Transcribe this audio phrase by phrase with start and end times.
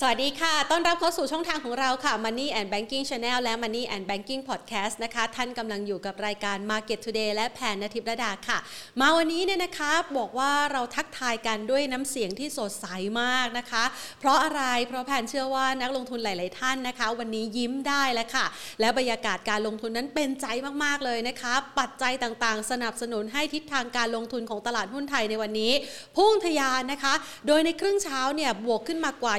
[0.00, 7.30] สวัสดีค่ะ ต้อนรับเข้าสู่ช่องทางของเราค่ะ Money and Banking Channel และ Money and Banking Podcast นะคะ ท่านกำลังอยู่กับรายการ Market Today
[7.34, 8.58] และแผนนทิพระดาค่ะ
[9.00, 12.86] มาวันนี้เนี่ยนะคะ บอกว่าเราทักทายกันด้วยน้ำเสียงที่สดใส
[13.22, 13.84] มากนะคะ
[14.20, 18.46] เพราะอะไร เพราะแผนเชื่อว่านักลงทุนหลาย ๆ ท่านนะคะ วันนี้ยิ้มได้แล้วค่ะ
[18.80, 20.46] และบรรยากาศการลงทุนนั้นเป็นใจ
[20.84, 25.72] มาก ๆ เลยนะคะ ปัจจัยต่าง ๆ สนับสนุนให้ทิศทางการลงทุนของตลาดหุ้นไทยในวันนี้
[26.16, 27.14] พุ่งทะยานนะคะ
[27.46, 29.36] โดยในครึ่งเช้าเนี่ยบวกขึ้นมากว่า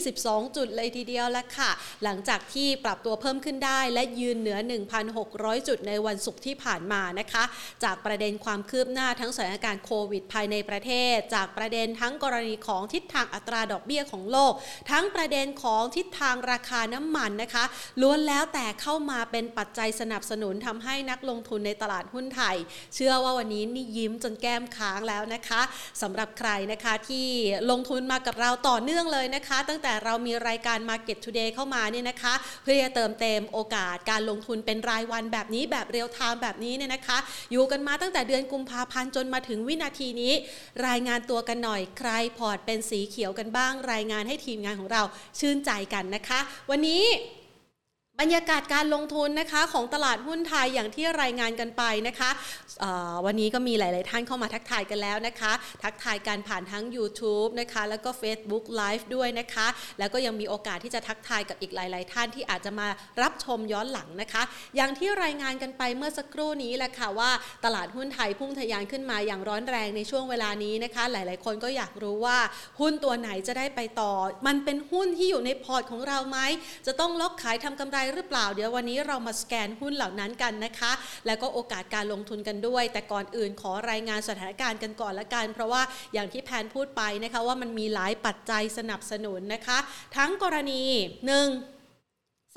[0.00, 1.70] 22 จุดเลยทีเดียวแล้วค่ะ
[2.04, 4.58] หลังจากที่ปรับตัวเพิ่มขึ้นได้ และยืนเหนือ
[5.12, 7.44] 1,600 จุดในวันศุกร์ที่ผ่านมานะคะ
[7.84, 14.52] จากประเด็นความคืบหน้าทั้งสถานการณ์โควิดภายในประเทศ จากประเด็นทั้งกรณีของทิศทางอัตราดอกเบี้ยของโลก
[14.90, 17.64] ทั้งประเด็นของทิศทางราคาน้ำมันนะคะ
[18.00, 22.56] ล้วนแล้วแต่เข้ามาเป็นปัจจัยสนับสนุนทำให้นักลงทุนในตลาดหุ้นไทย
[22.94, 25.60] เชื่อว่าวันนี้นี่ยิ้มจนแก้มค้างแล้วนะคะ
[26.02, 27.26] สำหรับใครนะคะที่
[27.70, 37.18] ลงทุนมากับเราต่อเนื่องเลยนะคะ ตั้งแต่แต่เรามีรายการ Market Today เข้ามาเนี่ยนะคะ เพื่อจะเติมเต็มโอกาสการลงทุนเป็นรายวันแบบนี้แบบ real time แบบนี้เนี่ยนะคะ
[37.52, 40.32] อยู่กันมาตั้งแต่เดือนกุมภาพันธ์จนมาถึงวินาทีนี้
[40.86, 45.02] รายงานตัวกันหน่อยใครพอร์ตเป็นสีเขียวกันบ้าง รายงานให้ทีมงานของเรา
[45.38, 47.02] ชื่นใจกันนะคะ วันนี้
[48.20, 52.30] บรรยากาศการลงทุนนะคะของตลาดหุ้นไทยอย่างที่รายงานกันไปนะคะ
[53.26, 59.66] วันนี้ก็มีหลาย ๆ ท่านเข้ามาทักทายกันแล้วนะคะ ทักทายกันผ่านทั้ง YouTube นะคะแล้วก็ Facebook Live ด้วยนะคะ
[59.98, 62.88] แล้วก็ยังมีโอกาสที่จะทักทายกับอีกหลาย ๆ ท่านที่อาจจะมา
[63.22, 64.42] รับชมย้อนหลังนะคะ
[64.76, 67.30] อย่างที่รายงานกันไปเมื่อสักครู่นี้แหละค่ะว่า
[67.64, 72.38] ตลาดหุ้นไทยพุ่งทะยานขึ้นมาอย่างร้อนแรงในช่วงเวลานี้นะคะ หลาย ๆ คนก็อยากรู้ว่า
[72.80, 74.12] หุ้นตัวไหนจะได้ไปต่อ
[74.46, 76.38] มันเป็นหุ้นที่อยู่ในพอร์ตของเราไหม
[76.86, 80.92] จะต้องล็อกขายทำกำไรหรือเปล่า เดี๋ยววันนี้เรามาสแกนหุ้นเหล่านั้นกันนะคะ
[81.26, 85.82] แล้วก็โอกาสการลงทุนกันด้วย แต่ก่อนอื่นขอรายงานสถานการณ์กันก่อนละกัน เพราะว่า
[86.12, 89.78] อย่างที่แพนพูดไปนะคะว่ามันมีหลายปัจจัยสนับสนุนนะคะ
[90.16, 90.82] ทั้งกรณี
[91.26, 91.48] หนึ่ง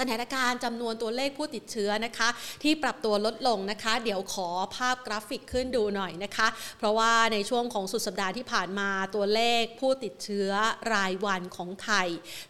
[0.01, 2.29] สถานการณ์จำนวนตัวเลขผู้ติดเชื้อนะคะ
[2.63, 10.49] ที่ปรับตัวลดลงนะคะ เดี๋ยวขอภาพกราฟิกขึ้นดูหน่อยนะคะ เพราะว่าในช่วงของสุดสัปดาห์ที่ผ่านมาตัวเลขผู้ติดเชื้อ
[10.93, 12.07] รายวันของไทย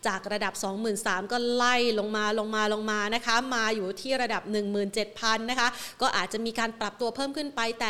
[0.08, 0.54] จากระดับ
[0.94, 4.44] 23,000 ก็ไล่ลงมาลงมาลงมานะคะ มาอยู่ที่ระดับ
[4.96, 5.68] 17,000 นะคะ
[6.02, 7.90] ก็อาจจะมีการปรับตัวเพิ่มขึ้นไปแต่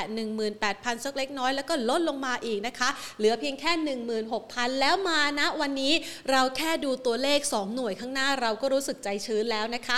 [0.53, 3.71] 18,000 สักเล็กน้อยแล้วก็ลดลงมาอีกนะคะ เหลือเพียงแค่
[4.27, 5.93] 16,000 แล้วมานะวันนี้
[6.31, 9.97] เราแค่ดูตัวเลข 2 หน่วยข้างหน้าเราก็รู้สึกใจชื้นแล้วนะคะ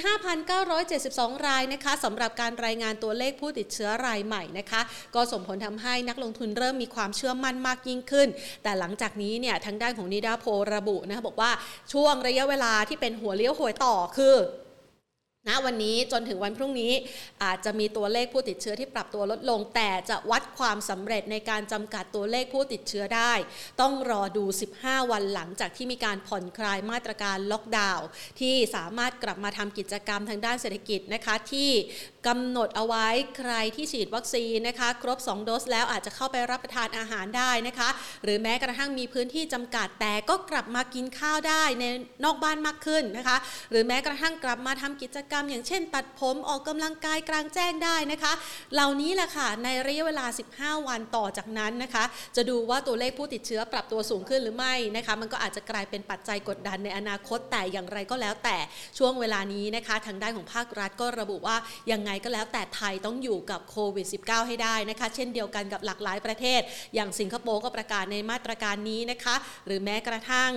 [0.00, 4.80] 15,972 รายนะคะสำหรับการรายงานตัวเลขผู้ติดเชื้อรายใหม่นะคะ
[5.14, 8.28] ก็ส่งผลทำให้นักลงทุนเริ่มมีความเชื่อมั่นมากยิ่งขึ้น
[8.62, 11.50] แต่หลังจากนี้เนี่ยทางด้านของนิดาโพระบุนะคะบอกว่า
[11.92, 14.34] ช่วงระยะเวลาที่เป็นหัวเลี้ยวหัวต่อคือ
[15.48, 16.92] ณวันนี้จนถึงวันพรุ่งนี้
[17.44, 23.32] อาจจะมีตัวเลขผู้ติดเชื้อที่ปรับตัวลดลง แต่จะวัดความสำเร็จในการจำกัดตัวเลขผู้ติดเชื้อได้
[23.80, 24.44] ต้องรอดู
[24.76, 28.06] 15 วันหลังจากที่มีการผ่อนคลายมาตรการล็อกดาวน์
[28.40, 31.70] ที่สามารถกลับมาทำกิจกรรมทางด้านเศรษฐกิจนะคะที่
[32.28, 33.06] กำหนดเอาไว้
[33.38, 37.88] ใครที่ฉีดวัคซีนนะคะ ครบ 2 โดสแล้วอาจจะเข้าไปรับประทานอาหารได้นะคะ
[38.24, 41.84] หรือแม้กระทั่งมีพื้นที่จำกัดแต่ก็กลับมากินข้าวได้ใน
[42.24, 43.36] นอกบ้านมากขึ้นนะคะ
[43.70, 48.32] หรือแม้กระทั่งกลับมาทำกิจกรรม อย่างเช่น ตัดผมออกกำลังกายกลางแจ้งได้นะคะ
[48.74, 50.26] เหล่านี้แหละค่ะในระยะเวลา
[50.56, 52.04] 15 วันต่อจากนั้นนะคะ
[52.36, 58.56] จะดูว่าตัวเลขผู้ติดเชื้อปรับตัวสูงขึ้นหรือไม่นะคะ มันก็อาจจะกลายเป็นปัจจัยกดดันในอนาคตแต่อย่างไรก็แล้วแต่
[58.98, 61.58] ช่วงเวลานี้นะคะ ทางด้านของภาครัฐก็ระบุว่า
[61.92, 66.60] ยังไงก็แล้วแต่ไทยต้องอยู่กับโควิด -19 ให้ได้นะคะ เช่นเดียวกันกับหลากหลายประเทศ
[66.94, 69.34] อย่างสิงคโปร์ก็ประกาศในมาตรการนี้นะคะ
[69.66, 70.52] หรือแม้กระทั่ง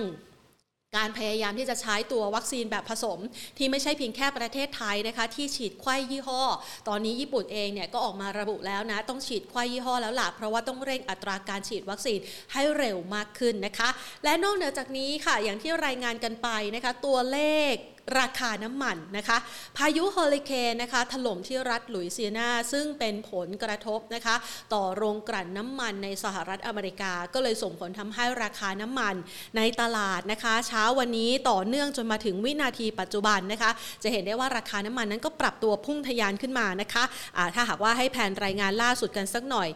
[0.96, 3.18] การพยายามที่จะใช้ตัววัคซีนแบบผสม
[3.58, 6.42] ที่ไม่ใช่เพียงแค่ประเทศไทยนะคะ ที่ฉีดไข้ยี่ห้อ
[6.88, 12.18] ตอนนี้ญี่ปุ่นเองเนี่ยก็ออกมาระบุแล้วนะ ต้องฉีดไข้ยี่ห้อแล้วล่ะเพราะว่าต้องเร่งอัตราการฉีดวัคซีน
[12.52, 13.88] ให้เร็วมากขึ้นนะคะ
[14.24, 17.40] และนอกเหนือจากนี้ค่ะอย่างที่รายงานกันไปนะคะ ตัวเล
[17.72, 17.74] ข
[18.18, 19.38] ราคาน้ำมันนะคะ
[19.76, 24.36] พายุเฮอริเคนนะคะถล่มที่รัฐหลุยเซียนาซึ่งเป็นผลกระทบนะคะ
[24.74, 29.14] ต่อโรงกลั่นน้ำมันในสหรัฐอเมริกา ก็เลยส่งผลทำให้ราคาน้ำมัน
[29.56, 33.70] ในตลาดนะคะ เช้าวันนี้ต่อเนื่องจนมาถึงวินาทีปัจจุบันนะคะ
[34.02, 39.68] จะเห็นได้ว่าราคาน้ำมันนั้นก็ปรับตัวพุ่งทะยานขึ้นมานะคะะถ้าหากว่าให้แผนรายงานล่าสุดกันสักหน่อย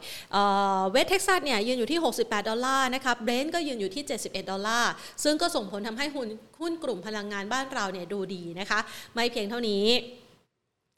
[0.91, 4.91] เวสเท็กซัสเนี่ยยืนอยู่ที่ 68 ดอลลาร์นะคะเบรนท์ก็ยืนอยู่ที่ 71 ดอลลาร์
[5.25, 6.29] ซึ่งก็ส่งผลทำให้หุ้น
[6.61, 8.79] หุ้นกลุ่มพลังงานบ้านเราเนี่ยดูดีนะคะ
[9.15, 9.85] ไม่เพียงเท่านี้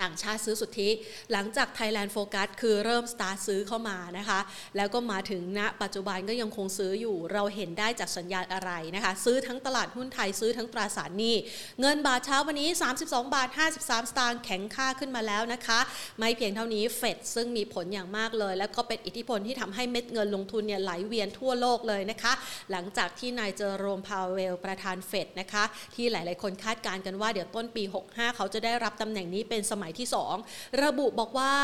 [0.03, 0.91] ต่างชาติซื้อสุทธิ
[1.33, 4.41] หลังจาก Thailand Focus คือเริ่มสตาร์ทซื้อเข้ามานะคะ
[4.77, 11.35] แล้วก็มาถึงณปัจจุบันก็ยังคงซื้ออยู่ เราเห็นได้จากสัญญาณอะไรนะคะ ซื้อทั้งตลาดหุ้นไทยซื้อทั้งตราสารหนี้
[11.81, 12.69] เงินบาทเช้าวันนี้
[13.01, 15.81] 32 บาท 53 สตางค์แข็งค่าขึ้นมาแล้วนะคะ
[16.19, 22.33] ไม่เพียงเท่านี้เฟดซึ่งมีผลอย่างมากเลย แล้วก็เป็นอิทธิพลที่ทำให้เม็ดเงินลงทุนเนี่ยไหลเวียนทั่วโลกเลยนะคะ
[22.71, 25.65] หลังจากที่นายเจอโรมพาวเวลประธานเฟดนะคะ
[25.95, 30.09] ที่หลาย ๆ คนคาดการณ์กันว่าเดี๋ยวต้นปี 65 เขาจะได้รับตำแหน่งนี้เป็นสมัยที่
[30.45, 31.55] 2 ระบุบอกว่า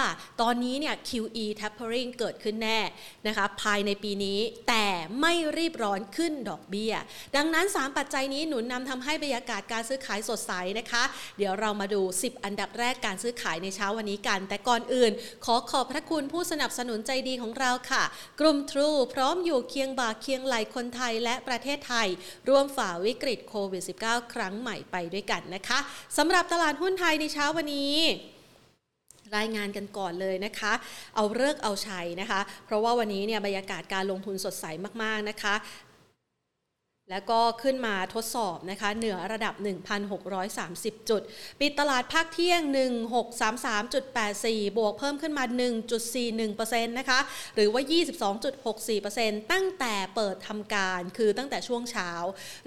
[0.40, 2.80] ตอนนี้เนี่ย QE tapering เกิดขึ้นแน่
[3.26, 4.38] นะคะภายในปีนี้
[4.68, 4.86] แต่
[5.20, 6.94] ไม่รีบร้อนขึ้นดอกเบี้ย
[7.36, 11.02] ดังนั้น 3 ปัจจัยนี้หนุนนำทำให้บรรยากาศการซื้อขายสดใสนะคะ
[11.38, 15.12] เดี๋ยวเรามาดู 10 อันดับแรกการซื้อขายในเช้าวันนี้กัน แต่ก่อนอื่น
[15.44, 18.04] ขอขอบพระคุณผู้สนับสนุนใจดีของเราค่ะ
[18.40, 22.08] กลุ่ม True พร้อมอยู่เคียงบ่าเคียงไหลคนไทยและประเทศไทย
[22.48, 25.78] ร่วมฝ่าวิกฤตโควิด -19 ครั้งใหม่ไปด้วยกันนะคะ
[26.16, 27.96] สำหรับตลาดหุ้นไทยในเช้าวันนี้
[29.36, 30.72] รายงานกันก่อนเลยนะคะ
[31.16, 34.64] เอาเลิกเอาชัยนะคะ เพราะว่าวันนี้เนี่ยบรรยากาศการลงทุนสดใส
[35.02, 35.54] มากๆนะคะ
[37.10, 39.54] แล้วก็ขึ้นมาทดสอบนะคะเหนือระดับ
[40.32, 41.22] 1,630 จุด
[41.60, 42.60] ปิดตลาดภาคเที่ยง
[43.88, 45.44] 1633.84 บวกเพิ่มขึ้นมา
[46.20, 47.20] 1.41%นะคะ
[47.54, 47.82] หรือว่า
[48.66, 52.10] 22.64%ตั้งแต่เปิดทำการคือตั้งแต่ช่วงเช้า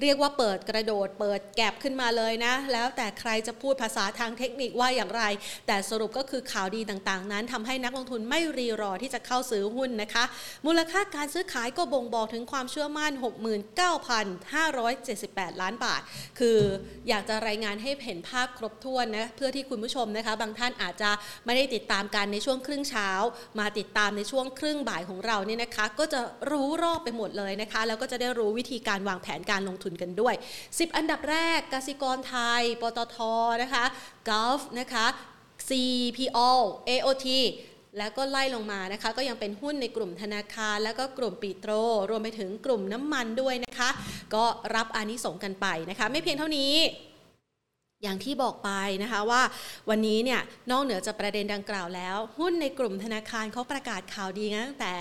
[0.02, 5.24] เรียกว่าเปิดกระโดดเปิดแกบขึ้นมาเลยนะ แล้วแต่ใครจะพูดภาษาทางเทคนิคว่าอย่างไร
[5.68, 10.24] แต่สรุปก็คือข่าวดีต่างๆ นั้นทำให้นักลงทุนไม่รีรอที่จะเข้าซื้อหุ้นนะคะ
[10.66, 14.29] มูลค่าการซื้อขายก็บ่งบอกถึงความเชื่อมั่น 69,000
[14.96, 16.02] 578 ล้านบาท
[16.40, 16.60] คือ
[17.10, 21.10] อยากจะรายงานให้เห็นภาพครบถ้วนนะเพื่อที่คุณผู้ชมนะคะ บางท่านอาจจะ
[21.46, 23.10] ไม่ได้ติดตามกันในช่วงครึ่งเช้า
[23.60, 26.20] มาติดตามในช่วงครึ่งบ่ายของเราเนี่ยนะคะ ก็จะ
[26.52, 30.34] รู้รอบไปหมดเลยนะคะ แล้วก็จะได้รู้วิธีการวางแผนการลงทุนกันด้วย
[30.66, 33.18] 10 อันดับแรกกสิกรไทย ปตท
[33.62, 33.86] นะคะ
[34.30, 35.06] กอล์ฟนะคะ
[35.70, 36.40] CPO
[36.90, 37.28] AOT
[37.98, 41.72] แล้วก็ไล่ลงมานะคะ ก็ยังเป็นหุ้นในกลุ่มธนาคาร แล้วก็กลุ่มปิโตร
[42.10, 43.90] รวมไปถึงกลุ่มน้ำมันด้วยนะคะ
[44.36, 44.44] ก็
[44.76, 46.74] รับอานิสงกันไปนะคะ ไม่เพียงเท่านี้
[48.04, 48.70] อย่างที่บอกไป
[49.04, 49.42] นะคะว่า
[49.90, 50.42] วันนี้เนี่ย
[50.72, 54.94] นอกเหนือจากประเด็นดังกล่าวแล้ว หุ้นในกลุ่มธนาคารเขาประกาศข่าวดีนะตั้งแต่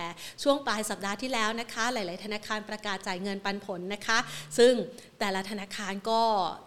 [0.43, 4.19] ช่วงปลายสัปดาห์ที่แล้วนะคะ หลาย ๆ ธนาคารประกาศจ่ายเงินปันผลนะคะ
[4.59, 4.73] ซึ่ง
[5.21, 6.23] แต่ละธนาคารก็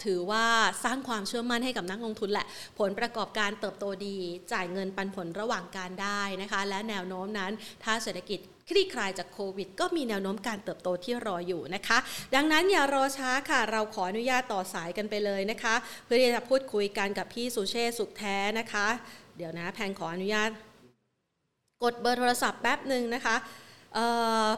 [0.06, 0.46] ถือว่า
[0.84, 2.46] สร้างความเชื่อมั่นให้กับนักลงทุนแหละ
[2.80, 4.18] ผลประกอบการเติบโตดี
[4.54, 7.52] จ่ายเงินปันผลระหว่างการได้นะคะ และแนวโน้มนั้น
[7.84, 8.40] ถ้าเศรษฐกิจ
[8.70, 11.98] คลี่คลายจากโควิด ก็มีแนวโน้มการเติบโตที่รออยู่นะคะ
[12.36, 15.76] ดังนั้นอย่ารอช้าค่ะ เราขออนุญาตต่อสายกันไปเลยนะคะ
[16.06, 18.88] เพื่อที่จะพูดคุยกันกับพี่สุเชษสุขแท้นะคะ
[19.38, 20.50] เดี๋ยวนะแพนขออนุญาต
[21.84, 23.36] กดเบอร์โทรศัพท์แป๊บหนึ่งนะคะ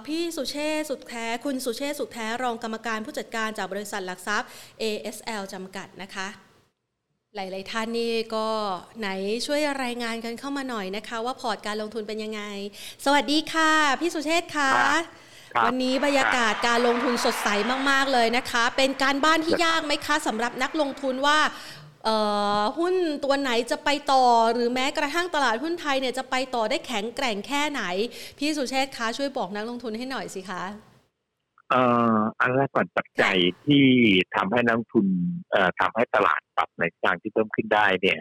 [0.07, 4.49] พี่สุเชษสุดแท้ คุณสุเชษสุดแท้ รองกรรมการผู้จัดการจากบริษัทหลักทรัพย์
[4.81, 6.27] ASL จำกัดนะคะ
[7.37, 8.47] หลาย ๆ ท่านนี่ก็
[8.99, 9.09] ไหน
[9.45, 12.41] ช่วยรายงานกันเข้ามาหน่อยนะคะ ว่าพอร์ตการลงทุนเป็นยังไง
[13.05, 13.71] สวัสดีค่ะ
[14.01, 14.71] พี่สุเชษค่ะ
[15.65, 17.49] วันนี้บรรยากาศการลงทุนสดใส
[17.89, 21.39] มาก ๆ เลยนะคะ เป็นการบ้านที่ยากไหมคะสำหรับนักลงทุนว่า
[22.77, 27.83] หุ้นตัวไหนจะไปต่อหรือแม้กระทั่งตลาดหุ้นไทยเนี่ยจะไปต่อได้แข็งแกร่งแค่ไหน
[28.37, 30.92] พี่สุเชษคะช่วยบอกนักลงทุนให้หน่อยสิคะ
[31.73, 31.85] เอ่
[32.15, 33.85] ออันแรกก่อนปัจจัยที่
[34.35, 35.07] ทำให้นักทุน
[35.51, 38.19] เอ่อทำให้ตลาดปรับในทางที่เพิ่มขึ้นได้เนี่ย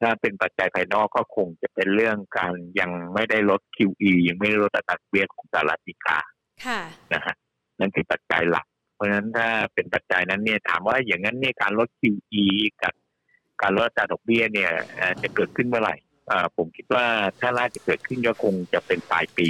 [0.00, 6.18] ถ้าเป็นปัจจัยภายนอกก็คงจะเป็นเรื่องการยังไม่ได้ลด QE ยังไม่ได้ลดอัตราเบี้ยของสหรัฐอเมริกา
[6.66, 6.80] ค่ะ
[7.12, 7.34] นะฮะ
[7.80, 8.66] นั่นคือปัจจัยหลัก
[9.02, 12.44] ราะฉะนั้นถ้าเป็นปัจจัยนั้นเนี่ยถามว่าอย่างนั้นเนี่ยการลด QE
[12.82, 12.94] กับ
[13.62, 14.70] การลดอัตราดอกเบี้ยเนี่ย
[15.22, 15.96] จะเกิดขึ้นเมื่อไหร่
[16.56, 17.06] ผมคิดว่า
[17.40, 19.48] ถ้าน่าจะเกิดขึ้นก็คงจะเป็นปลายปี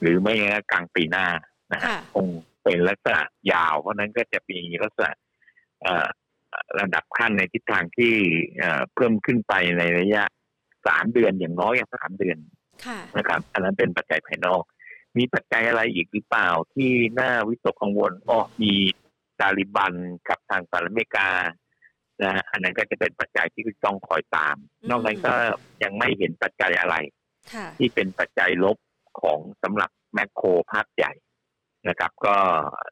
[0.00, 1.26] หรือไม่งั้นกลางปีหน้า
[1.72, 2.26] นะฮะคง
[2.62, 5.10] เป็นลักษณะยาว เพราะนั้นก็จะมีลักษณะ
[6.80, 8.14] ระดับขั้นในทิศทางที่
[8.94, 10.22] เพิ่มขึ้นไปในระยะ
[10.86, 12.38] สามเดือนอย่างน้อยสามเดือน
[13.18, 14.62] นะครับ อันนั้นเป็นปัจจัยภายนอก
[15.18, 18.72] มีปัจจัยอะไรอีกหรือเปล่าที่น่าวิตกกังวลอ๋อมี
[19.40, 19.94] ตาลิบัน
[20.28, 21.28] กับทางสหรัฐอเมริกา
[22.22, 24.56] นะอันนั้นก็จะเป็นปัจจัยที่ต้องคอยตาม
[24.90, 25.34] นอกนั้นก็
[25.82, 26.96] ยังไม่เห็นปัจจัยอะไร
[27.78, 28.76] ที่เป็นปัจจัยลบ
[29.20, 31.12] ของสำหรับแมคโครภาพใหญ่
[31.88, 32.36] นะครับ ก็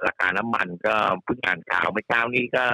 [0.07, 2.65] ราคาน้ำมันก็เพิ่งอ่านข่าวเมื่อเช้านี้ก็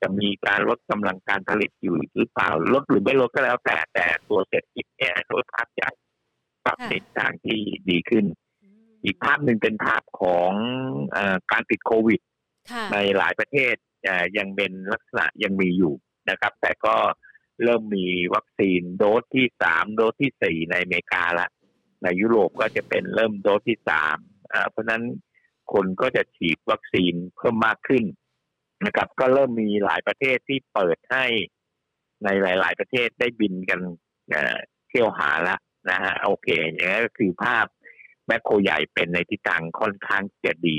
[0.00, 5.90] จะมีการลดกำลังการผลิตอยู่หรือเปล่าลดหรือไม่ลดก็แล้วแต่แต่ตัวเศรษฐกิจเนี่ยโดยภาพใหญ่
[6.64, 8.24] ปรับในทางที่ดีขึ้น
[9.04, 10.52] อีกภาพหนึ่งเป็นภาพของ
[11.16, 11.18] อ
[11.52, 12.20] การติดโควิด
[12.92, 13.74] ในหลายประเทศ
[14.38, 15.94] ยังเป็นลักษณะยังมีอยู่
[16.30, 16.96] นะครับ แต่ก็
[17.64, 21.48] เริ่มมีวัคซีนโดสที่สามโดสที่สี่ในอเมริกาละ
[22.02, 24.16] ในยุโรปก็จะเป็นเริ่มโดสที่สาม
[24.70, 25.02] เพราะนั้น
[25.72, 28.04] คนก็จะฉีดวัคซีนเพิ่มมากขึ้น
[28.86, 31.24] นะครับ ก็เริ่มมีหลายประเทศที่เปิดให้
[32.24, 33.80] ในหลาย ๆ ประเทศได้บินกัน
[34.88, 35.56] เที่ยวหาละ
[35.90, 37.66] นะฮะโอเคอย่างนี้ก็คือภาพ
[38.26, 40.78] แมคโครใหญ่เป็นในทิศทางค่อนข้างจะดี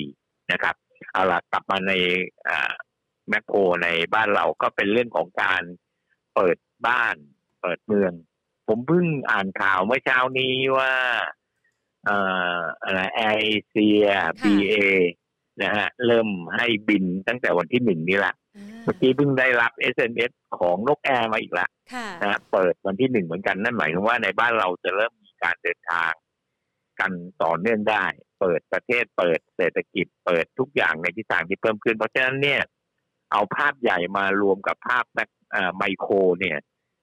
[0.52, 0.76] นะครับ
[1.12, 1.94] เอาละกลับมาใน
[3.30, 5.64] macro ในบ้านเราก็เป็นเรื่องของการ
[6.36, 6.58] เปิด
[6.88, 7.16] บ้าน
[7.62, 8.14] เปิดเมือง
[8.68, 10.94] ผมเพิ่งอ่านข่าวเมื่อเช้านี้ว่า
[12.10, 12.18] อ่
[12.58, 14.06] ออะไรแอร์เอเชีย
[14.44, 14.76] BA
[15.64, 18.36] นะฮะเริ่มให้บินตั้งแต่วันที่หนึ่งนี่แหละ
[18.84, 21.68] เมื่อกี้เพิ่งได้รับ SMS ของนกแอร์มาอีกละ
[22.24, 26.12] นะเปิดวันที่หนึ่งเหมือนกันนั่นหมายถึงว่าในบ้านเราจะเริ่มมีการเดินทาง
[27.00, 27.12] กัน
[27.44, 28.06] ต่อเนื่องได้
[28.40, 32.62] เปิดประเทศเปิดเศรษฐกิจเปิดทุกอย่างในทิศทางที่เพิ่มขึ้น เพราะฉะนั้นเนี่ย
[33.32, 35.06] เอาภาพใหญ่มารวมกับภาพ
[35.78, 36.58] ไมโครเนี่ย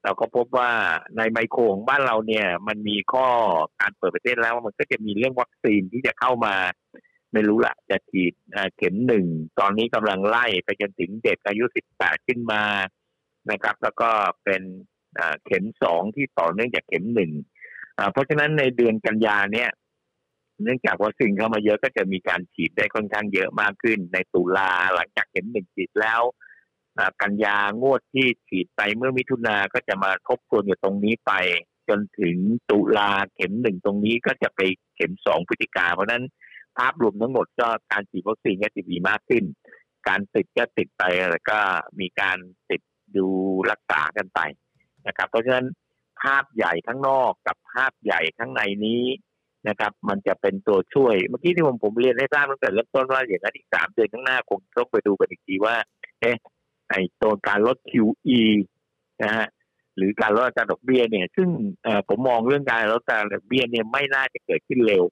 [0.09, 0.73] เราก็พบว่า
[1.17, 3.27] ในไมโครของบ้านเราเนี่ย มันมีข้อ
[3.81, 6.55] การเปิดประเทศแล้วมันก็จะมีเรื่องวัคซีนที่จะเข้ามา
[7.33, 8.33] ไม่รู้ละจะฉีด
[8.77, 9.27] เข็มหนึ่ง
[9.61, 12.62] ตอนนี้กำลังไล่ไปจนถึงเด็กอายุสิบแปดขึ้นมา
[13.50, 14.11] นะครับ แล้วก็
[14.45, 14.62] เป็น
[15.45, 17.33] เข็มสองที่ต่อเนื่องจากเข็มหนึ่ง
[18.12, 19.71] เพราะฉะนั้นในเดือนกันยาเนี่ย
[20.62, 26.21] เนื่องจากวัคซีนเข้ามาเยอะก็จะมีการฉีดได้ค่อนข้างเยอะมากขึ้น ในตุลาหลังจากเข็มหนึ่งฉีดแล้ว
[27.23, 31.33] กันยางวดที่ฉีดไปเมื่อมิถุนาก็จะมาทบทวนอยู่ตรงนี้ไป
[31.88, 32.37] จนถึง
[32.71, 34.61] ตุลาเข็มหนึ่งตรงนี้ก็จะไป
[34.95, 36.25] เข็มสองพฤศจิกาเพราะนั้น
[36.78, 39.45] ภาพรวมทั้งหมดก็การฉีดวัคซีนก็จะดีมากขึ้น
[40.09, 41.59] การติดก็ติดไปแล้วก็
[42.00, 42.38] มีการ
[42.71, 42.81] ติด
[43.17, 43.26] ดู
[43.71, 44.40] รักษากันไป
[45.07, 45.67] นะครับ เพราะฉะนั้น
[46.23, 49.05] ภาพใหญ่ข้างนอกกับภาพใหญ่ข้างในนี้
[49.69, 55.76] นะครับ มันจะเป็นตัวช่วย เมื่อกี้ที่ผมผมเรียนให้ทราบตั้งแต่เริ่มต้นว่าอย่างนั้นอีกสามเดือนข้างหน้าคงต้องไปดูกันอีกทีว่า
[56.21, 56.37] เอ๊ะ
[56.88, 58.42] ไอ้ตัวการลด QE
[59.25, 59.47] นะฮะ
[59.97, 61.49] หรือการลดอัตราดอกเบี้ยเนี่ย ซึ่ง
[62.09, 65.04] ผมมองเรื่องการลดอัตราดอกเบี้ยเนี่ยไม่น่าจะเกิดขึ้นเร็ว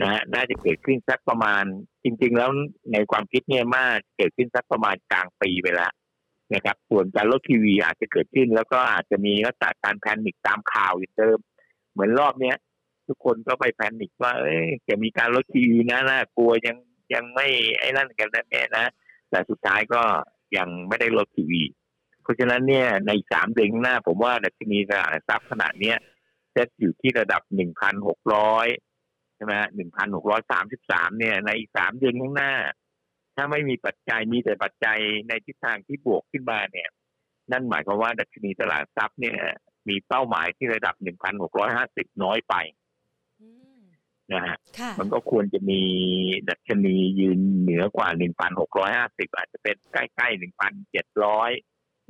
[0.00, 1.64] นะฮะน่าจะเกิดขึ้นสักประมาณ
[2.04, 2.50] จริง ๆ แล้ว
[2.92, 5.92] ในความคิดเนี่ยมากเกิดขึ้นสักประมาณกลางปีไปแล้ว
[6.54, 11.38] นะครับ ส่วนการลดทีวีอาจจะเกิดขึ้น แล้วก็อาจจะมีลักษณะการแพนิคตามข่าวอย่างเดิม
[11.92, 12.56] เหมือนรอบเนี้ย
[13.06, 16.76] ทุกคนก็ไปแพนิคว่า เอ้ยจะมีการลดทีวีนะน่ากลัวยัง
[17.14, 17.46] ยังไม่
[17.78, 18.86] ไอ้นั่นกันแน่นะ
[19.30, 20.02] แต่สุดท้ายก็
[20.56, 21.62] ยังไม่ได้ลดทีวี
[22.22, 25.96] เพราะฉะนั้นเนี่ยในสามเดือนหน้า ผมว่าดัชนีตลาดทรัพย์ขนาดเนี้ย
[26.56, 28.66] จะอยู่ที่ระดับหนึ่งพันหกร้อย
[29.36, 32.52] ใช่ไหมหนึ่งพันหกร้อยสามสิบสามเนี่ย ในอีกสามเดือนข้างหน้า
[33.36, 36.88] ถ้าไม่มีปัจจัยมีแต่ปัจจัยในทิศทางที่บวกขึ้นมาเนี่ย
[37.52, 39.38] นั่นหมายความว่าดัชนีตลาดทรัพย์เนี่ย
[39.88, 42.54] มีเป้าหมายที่ระดับหนึ่งพันหกร้อยห้าสิบน้อยไป
[44.32, 44.56] นะฮะ
[44.98, 45.80] มันก็ควรจะมี
[46.48, 51.50] ดัชนียืนเหนือกว่าหนึ่งพันหกร้อยห้าสิบอาจจะเป็นใกล้ๆหนึ่งพันเจ็ดร้อย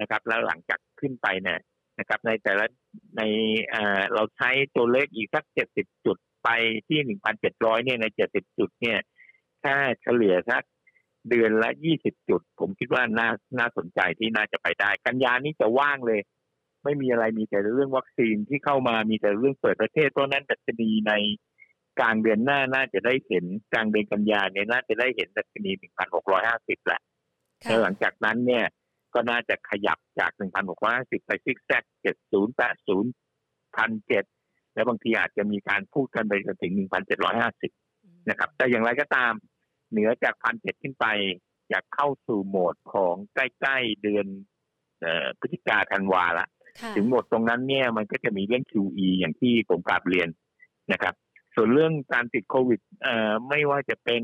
[0.01, 1.61] นะครับ แล้วหลังจากขึ้นไปเนี่ย
[1.99, 2.67] นะครับ ในแต่ละ
[3.17, 3.23] ใน
[4.15, 6.49] เราใช้ตัวเลขอีกสักเจ็ดสิบจุดไป
[6.89, 8.99] ที่หนึ่งพันเจ็ดร้อยเนี่ยในเจ็ดสิบจุดเนี่ย
[9.65, 10.63] ถ้าเฉลี่ยสัก
[11.29, 16.21] เดือนละยี่สิบจุด ผมคิดว่าน่าน่าสนใจที่น่าจะไปได้ กันยานี้จะว่างเลย
[16.85, 21.13] ไม่มีอะไรมีแต่เรื่องวัคซีนที่เข้ามามีแต่เรื่องเปิดประเทศเพราะนั้นดัชนีใน
[21.99, 27.01] กลางเดือนหน้าน่าจะได้เห็นกลางเดือนกันยาเนี่ยน่าจะได้เห็นดัชนีหนึ่งพันหกร้อยห้าสิบแหละ
[27.65, 28.65] แล้วหลังจากนั้นเนี่ย
[29.15, 33.11] ก็น่าจะขยับจากหนึ่งพันหกร้อยห้าสิบไปซิกแซกเจ็ดศูนย์แปดศูนย์
[33.77, 34.25] พันเจ็ด
[34.75, 36.73] และบางทีอาจจะมีการพูดกันไปจนถึง
[37.51, 39.33] 1,750 นะครับ แต่อย่างไรก็ตาม
[39.91, 41.07] เหนือจากพันเจ็ดขึ้นไป
[41.71, 44.27] อยากเข้าสู่โหมดของใกล้ๆเดือน
[45.39, 46.47] พฤศจิกาธันวาละ
[46.97, 50.29] ถึงหมดตรงนั้นเนี่ยมันก็จะมีเรื่อง QE อย่างที่ผมกราบเรียน
[50.93, 51.15] นะครับ
[51.61, 52.81] ส่วนเรื่องการติดโควิด
[53.49, 54.23] ไม่ว่าจะเป็น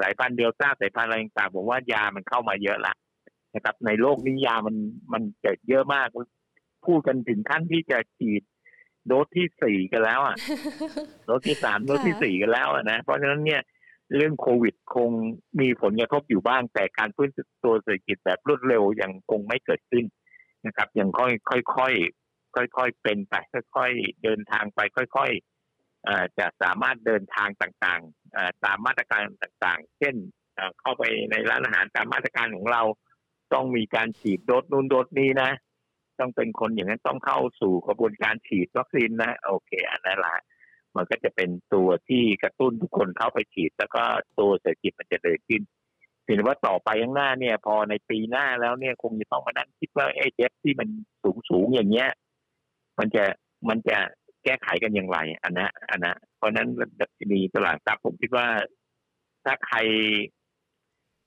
[0.00, 2.94] สายพันธุ์เดลต้าสายพันธุ์อะไรต่างๆผมว่ายามันเข้ามาเยอะละ
[3.54, 4.76] นะครับ ในโลกนี้ยามัน
[5.12, 6.08] มันเกิดเยอะมาก
[6.86, 8.42] พูดกันถึงขั้นที่จะฉีด
[9.06, 10.36] โดสที่สี่กันแล้วอะ
[11.24, 13.62] โดสที่สามโดสที่สี่กันแล้วนะเพราะฉะนั้นเนี่ย
[14.16, 15.10] เรื่องโควิดคง
[15.60, 17.30] มีผลกระทบอยู่บ้าง แต่การฟื้น
[17.64, 20.04] ตัวเศรษฐกิจแบบรวดเร็วยังคงไม่เกิดขึ้น
[20.66, 21.94] นะครับยังค่อยค่อยค่อย
[22.76, 23.34] ค่อยๆเป็นไป
[23.76, 25.55] ค่อย ๆ เดินทางไปค่อย ๆ
[26.38, 30.14] จะสามารถเดินทางต่างๆ ตามมาตรการต่างๆ เช่น
[30.80, 32.82] เข้าไปในร้านอาหารตามมาตรการของเรา
[33.54, 35.50] ต้องมีการฉีดโดสนู่นโดสนี้นะ
[36.20, 40.36] ต้องเป็นคนอย่างนั้นต้องเข้าสู่กระบวนการฉีดวัคซีนนะโอเคอันนั้นละ
[40.96, 44.02] มันก็จะเป็นตัวที่กระตุ้นทุกคนเข้าไปฉีด แล้วก็
[44.38, 45.62] ตัวเศรษฐกิจมันจะเดินขึ้น
[46.26, 50.88] เห็นว่าต่อไปข้างหน้าเนี่ย พอในปีหน้าแล้วเนี่ยคงจะต้องมานั่งคิดว่าไอ้เจ็บที่มัน
[51.22, 52.10] สูงสูงอย่างเงี้ย
[52.98, 53.24] มันจะ
[53.68, 53.98] มันจะ
[54.46, 56.68] แก้ไขกันอย่างไรอันนะอันนะเพราะนั้น
[57.00, 58.46] ดัชนีตลาดทรัพย์ผมคิดว่า
[59.44, 59.78] ถ้าใคร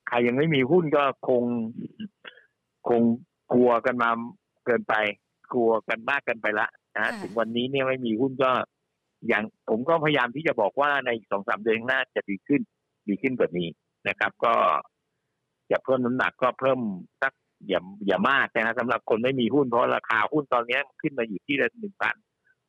[0.08, 1.42] ใครยังไม่มีหุ้นก็คง
[2.88, 3.02] คง
[3.52, 4.10] กลัวกันมา
[4.66, 4.94] เกินไป
[5.52, 8.50] กลัวกันมากเกินไปละนะถึงวันนี้เนี่ยไม่มีหุ้นก็
[9.28, 12.60] อย่างผมก็พยายามที่จะบอกว่าในสองสามเดือนหน้าจะดีขึ้น
[13.08, 13.68] ดีขึ้นกว่านี้
[14.08, 14.54] นะครับ ก็
[15.70, 16.78] จะเพิ่มน้ำหนักก็เพิ่ม
[17.22, 17.32] สัก
[17.68, 22.16] อย่าอย่ามากนะสำหรับคนไม่มีหุ้นเพราะราคาหุ้นตอนนี้ขึ้นมาอยู่ที่ละหนึ่งพัน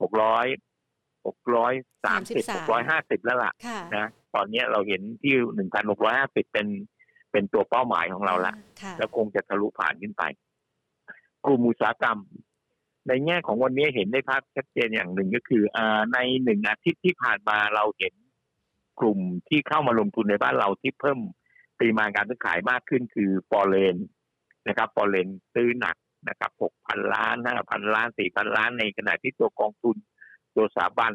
[0.01, 0.47] หกร้อย
[1.27, 1.73] หกร้อย
[2.05, 3.51] สามสิบหกร้อยห้าสิบแล้วล่ะ
[3.95, 6.67] นะตอนนี้เราเห็นที่หนึ่งพันหกร้อยห้าสิบเป็น
[7.31, 8.53] เป็นตัวเป้าหมายของเราละ
[8.97, 10.23] แล้วคงจะทะลุผ่านขึ้นไป
[11.45, 12.19] กลุ่มอุตสาหกรรม
[13.07, 15.77] ในแง่ของวันนี้เห็นได้ภาพชัดเจนอย่างหนึ่งก็คืออ
[16.13, 18.13] ในหนึ่งอาทิตย์ที่ผ่านมาเราเห็น
[18.99, 21.19] กลุ่มที่เข้ามาลงทุนในบ้านเราที่เพิ่ม
[21.79, 23.95] ปริมาณการซื้อขายมากขึ้นคือปอเลน
[24.67, 25.95] นะครับปอเลนซื้อหนัก
[26.29, 29.97] นะครับหกพันล้านห้าพันล้านสี่พันล้านในขณะที่ตัวกองทุน
[30.55, 31.13] ตัวสถาบัน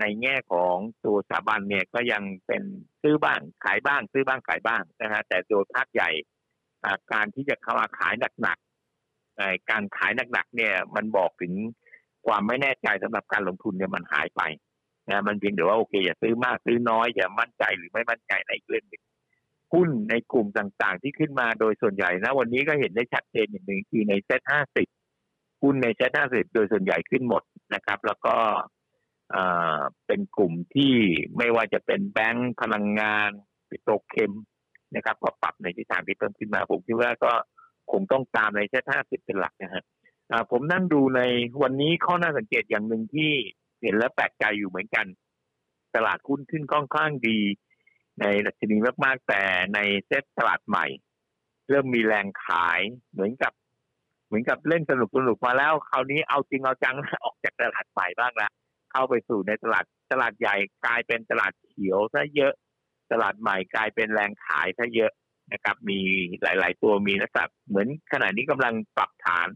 [0.00, 2.62] ในแง่ของตัวสถาบันเนี่ยก็ยังเป็น
[3.02, 6.10] ซื้อบ้างขายบ้าง ซื้อบ้างขายบ้างนะฮะแต่โดยภาคใหญ่
[7.12, 11.52] การที่จะเข้ามาขายหนักๆการขายหนักๆเนี่ยมันบอกถึง
[12.26, 14.42] ความไม่แน่ใจสำหรับการลงทุนเนี่ยมันหายไป
[15.10, 19.02] นะมันเพียงแต่ว่าโอเคอย่าซื้อมากซื้อน้อยอย่ามั่นใจหรือไม่มั่นใจในเรื่องหนึ่ง
[19.72, 24.88] หุ้นในกลุ่มต่างๆ ที่ขึ้นมาโดยส่วนใหญ่นะ วันนี้ก็เห็นได้ชัดเจนอย่างหนึ่งคือในเซ็ตห้าสิบ
[25.62, 27.42] หุ้นในเซ็ตห้าสิบโดยส่วนใหญ่ขึ้นหมด
[27.74, 28.36] นะครับ แล้วก็
[30.06, 30.94] เป็นกลุ่มที่
[31.38, 33.30] ไม่ว่าจะเป็นแบงก์พลังงาน
[33.68, 34.32] ปิโตรเคม
[34.94, 37.32] นะครับ ก็ปรับในทิศทางที่เพิ่มขึ้นมา ผมคิดว่าก็
[37.92, 39.84] คงต้องตามในเซ็ตห้าสิบเป็นหลักนะฮะ
[40.50, 41.20] ผมนั่งดูใน
[41.62, 43.30] วันนี้ข้อน่าสังเกตอย่างหนึ่งที่
[43.82, 45.06] เห็นแล้วแปลกใจอยู่เหมือนกัน
[45.94, 47.38] ตลาดหุ้นขึ้นค่อนข้างดี
[48.20, 49.42] ในดัชนีมากๆ แต่
[49.74, 50.86] ในเซ็ตตลาดใหม่
[51.68, 52.80] เริ่มมีแรงขาย
[53.12, 53.52] เหมือนกับ
[54.26, 56.94] เหมือนกับเล่นสนุกสนุกมาแล้ว คราวนี้เอาจริงเอาจัง
[57.24, 58.48] ออกจากตลาดใหม่บ้างละ
[58.92, 62.52] เข้าไปสู่ในตลาดตลาดใหญ่กลายเป็นตลาดเขียวซะเยอะ
[63.12, 65.12] ตลาดใหม่กลายเป็นแรงขายซะเยอะ
[65.52, 65.98] นะครับ มี
[66.42, 69.48] หลาย ๆ ตัวมีนักษเหมือนขณะนี้กำลังปรับฐาน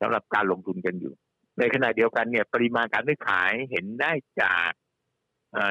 [0.00, 1.14] สำหรับการลงทุนกันอยู่
[1.58, 4.70] ในขณะเดียวกันเนี่ย ปริมาณการซื้อขายเห็นได้จาก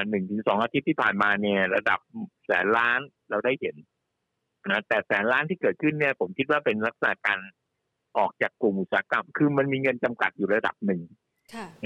[0.08, 2.00] หนึ่งถึงสองอาทิตย์ที่ผ่านมาเนี่ยระดับ
[2.46, 3.76] แสนล้านเราได้เห็น
[4.70, 7.38] นะแต่แสนล้านที่เกิดขึ้นเนี่ย ผมคิดว่าเป็นลักษณะการ
[8.18, 11.02] ออกจากกลุ่มอุตสาหกรรม คือมันมีเงินจำกัดอยู่ระดับหนึ่ง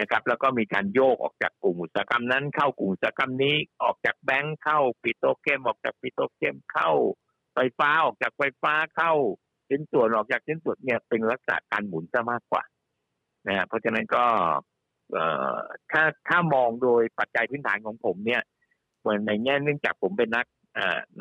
[0.00, 6.90] นะครับ แล้วก็มีการโยกออกจากกลุ่มอุตสาหกรรมนั้น เข้ากลุ่มอุตสาหกรรมนี้ออกจากแบงค์เข้าปิโตเคมออกจากปิโตเคมเข้า
[7.54, 9.12] ไฟฟ้าออกจากไฟฟ้าเข้า
[9.68, 12.62] ชิ้นส่วนออกจากชิ้นส่วนเนี่ยเป็นลักษณะการหมุนซะมากกว่า
[13.48, 14.24] นะเพราะฉะนั้นก็
[15.90, 18.42] ถ้าถ้ามองโดยปัจจัยพื้นฐานของผมเนี่ย
[19.00, 20.46] เหมือนในแง่เนื่องจากผมเป็นนัก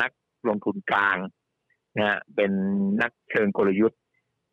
[0.01, 0.11] นัก
[0.47, 1.17] ลงทุนกลาง
[1.99, 2.51] นะเป็น
[3.01, 3.99] นักเชิงกลยุทธ์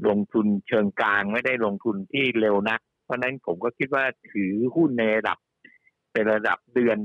[0.08, 5.38] ลงทุนเชิงกลางไม่ได้ลงทุนที่เร็วนัก เพราะนั้นผมก็คิดว่าถือหุ้นในระดับ
[6.12, 6.98] เป็นระดับเดือน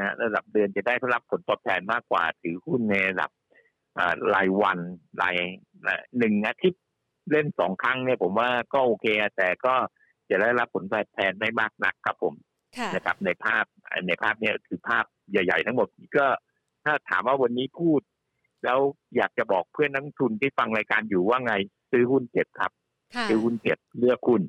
[0.00, 3.30] นะระดับเดือนจะได้รับผลตอบแทนมากกว่า ถือหุ้นในระดับ
[4.34, 4.78] รายวัน
[5.22, 5.36] ราย
[6.18, 6.82] หนึ่งอาทิตย์
[7.30, 9.74] เล่นสองครั้งเนี่ยผมว่าก็โอเค แต่ก็
[10.30, 12.34] จะได้รับผลแทนไม่มากนักครับผม
[12.94, 13.64] นะครับ ในภาพ
[14.06, 16.26] ในภาพเนี่ยคือภาพใหญ่ ๆ ทั้งหมดก็
[16.84, 18.00] ถ้าถามว่าวันนี้พูด
[18.64, 18.78] แล้ว
[19.16, 21.54] อยากจะบอกเพื่อนนักทุนที่ฟังรายการอยู่ว่าไง
[21.90, 22.72] ซื้อหุ้นเจ็บครับ
[23.28, 24.42] ซื้อหุ้นเจ็บเลือกหุ้น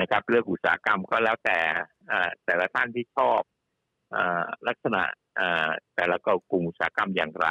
[0.00, 1.58] นะครับเลือกอุตสาหกรรมก็แล้วแต่
[2.46, 3.40] แต่ละท่านที่ชอบ
[4.68, 5.02] ลักษณะ
[5.96, 7.48] แต่ละก็กลุ่มอุตสาหกรรมอย่างไร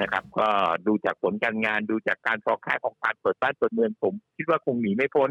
[0.00, 0.48] นะครับ ก็
[0.86, 5.30] ดูจากผลการงานดูจากการฟอกค่าของการเปิดบ้านเปิดเมืองผม คิดว่าคงหนีไม่พ้น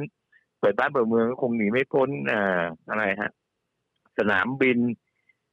[0.60, 3.32] เปิดบ้านเปิดเมืองก็คงหนีไม่พ้นอ่าอะไรฮะ
[4.18, 4.80] สนามบิน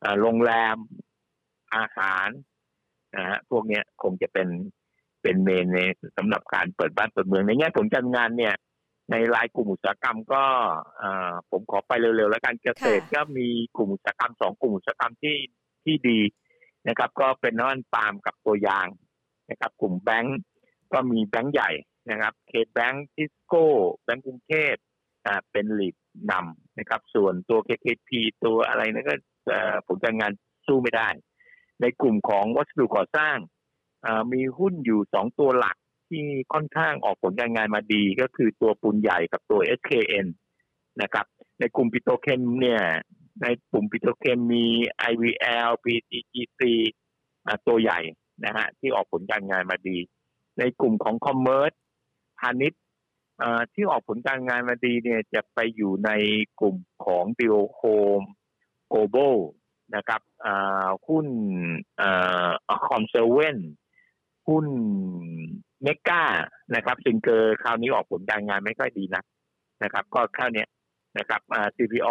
[0.02, 0.76] อ่าโรงแรม
[1.74, 2.28] อาหาร
[3.16, 4.48] นะฮะพวกเนี้ยคงจะเป็น
[5.22, 5.78] เป็นเมนใน
[6.16, 8.54] สำหรับการเปิดบ้านเปิดเมืองในแง่ผลการงานเนี่ย
[9.10, 10.44] ในรายกลุ่มอุตสาหกรรมก็
[11.50, 15.36] ผมขอไปเร็วๆแล้วกันเกษตรก็มีกลุ่มอุตสาหกรรมสองกลุ่มอุตสาหกรรมที่
[15.84, 16.20] ที่ดี
[16.88, 18.88] นะครับ ก็เป็นน้ำมันปาล์มกับตัวยาง
[19.50, 20.38] นะครับ กลุ่มแบงก์
[20.92, 21.70] ก็มีแบงก์ใหญ่
[22.10, 23.66] นะครับเคแบงก์ทิสโก้
[24.04, 24.91] แบงก์กรุงเทพอ่า
[25.52, 25.96] เป็นหลีด
[26.30, 28.10] นำนะครับ ส่วนตัว KKP
[28.44, 29.14] ตัวอะไรนั่นก็
[29.86, 30.32] ผลการงาน
[30.66, 31.08] สู้ไม่ได้
[31.80, 33.36] ในกลุ่มของวัสดุก่อสร้าง
[34.32, 35.76] มีหุ้นอยู่สองตัวหลัก
[36.10, 40.26] ที่ค่อนข้างออกผลการงานมาดีก็คือตัวปูนใหญ่กับตัว SKN
[41.02, 41.26] นะครับ
[41.60, 42.82] ในกลุ่มปิโตรเคมเนี่ย
[43.42, 44.66] ในกลุ่มปิโตรเคมมี
[45.10, 46.60] IVL PTTGC
[47.66, 48.00] ตัวใหญ่
[48.44, 49.98] นะฮะที่ออกผลการงานมาดี
[50.58, 51.72] ในกลุ่มของ commerce
[52.38, 52.81] พาณิชย์
[53.72, 56.10] ที่ออกผลการงานมาดีเนี่ยจะไปอยู่ใน
[56.60, 57.80] กลุ่มของดิโอโฮ
[58.18, 58.20] ม
[58.88, 59.36] โกลบอล
[59.96, 60.20] นะครับ
[61.08, 61.26] หุ้น
[62.86, 63.58] คอมเซเว่น
[64.48, 64.66] หุ้น
[65.82, 66.22] เมกา
[66.74, 69.22] นะครับซิงเกอร์คราวนี้ออกผลการงานไม่ค่อยดีนะ
[69.82, 70.64] นะครับ ก็คราวนี้
[71.18, 71.40] นะครับ
[71.76, 72.08] CPO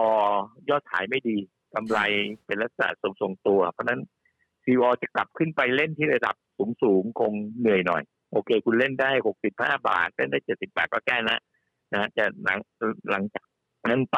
[0.69, 1.37] ยอดขายไม่ดี
[1.73, 1.99] กำไร
[2.45, 3.99] เป็นลักษณะทรงๆตัว เพราะนั้น
[4.63, 6.35] ซีอจะกลับขึ้นไปเล่นที่ระดับ
[6.83, 11.39] สูงๆ คงเหนื่อยหน่อย โอเค คุณเล่นได้หกสิบห้าบาทเล่นได้เจ็ดสิบบาทก็แก้นะ
[11.93, 12.59] นะจะหลัง
[13.11, 13.45] หลังจาก
[13.89, 14.17] นั้นไป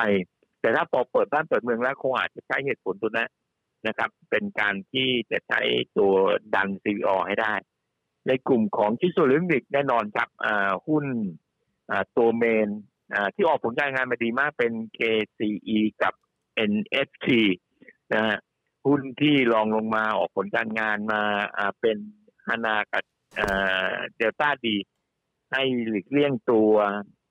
[0.61, 3.25] แต่ถ้าพอเปิดบ้านเปิดเมืองแล้วคงอาจจะใช้เหตุผลตัวนั้
[3.87, 5.61] นะครับ เป็นการที่จะใช้
[5.97, 6.13] ตัว
[6.55, 7.53] ดัน CVO ให้ได้
[8.27, 10.29] ในกลุ่มของชิ้นส่วนอิเล็กทรอนิกส์แน่นอนครับ
[10.87, 11.05] หุ้น
[12.17, 12.69] ตัว main
[13.35, 16.13] ที่ออกผลการงานมาดีมากเป็น KCE กับ
[16.71, 17.27] NFT
[18.13, 18.37] นะฮะ
[18.85, 21.21] หุ้นที่ลองลงมาออกผลการงานมา
[21.79, 21.97] เป็น
[22.47, 23.03] ฮานากับ
[24.15, 24.75] เดลต้าดี
[25.51, 26.73] ให้หลีกเลี่ยงตัว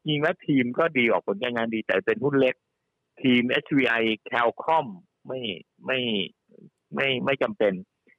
[0.09, 2.55] ยิงและทีมก็ดีออกผลการงานดี แต่เป็นหุ้นเล็ก
[3.23, 4.87] ทีม SVI Calcom
[5.27, 5.41] ไม่
[5.87, 5.99] ไม่
[6.95, 7.73] ไม่ไม่จำเป็น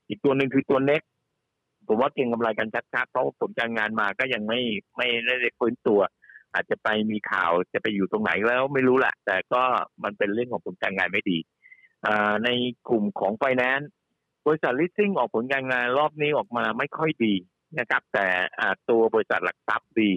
[0.08, 1.02] อีกตัวหนึ่งคือตัวเน็ก
[1.88, 4.60] ผมว่าเก่งกำไรกันชัดๆเพราะผลการงานมาก็ยังไม่
[4.98, 5.08] ไม่
[5.42, 6.00] ได้ฟื้นตัว
[6.54, 9.64] อาจจะไปมีข่าวจะไปอยู่ตรงไหนแล้วไม่รู้แหละแต่ก็
[10.04, 11.38] มันเป็นเรื่องของผลการงานไม่ดี
[12.44, 12.50] ใน
[12.90, 13.90] กลุ่มของไฟแนนซ์
[14.46, 17.34] บริษัทลีสซิ่งออกผลการงานรอบนี้ออกมาไม่ค่อยดี
[17.80, 18.28] นะครับ แต่
[18.90, 20.12] ตัวบริษัทหลักทรัพย์ดี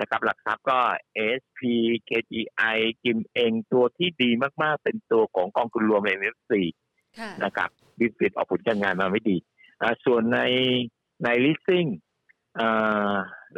[0.00, 0.78] นะครับ หลักทรัพย์ก็
[1.40, 1.60] ASP
[2.08, 4.30] KGI กิมเองตัวที่ดี
[4.62, 6.52] มากๆ เป็นตัวของกองทุนรวม MFC
[7.44, 9.36] นะครับบิสฟิตออกผลการงานมาไม่ดี
[10.04, 10.40] ส่วนใน
[11.24, 11.86] ในลีสซิ่ง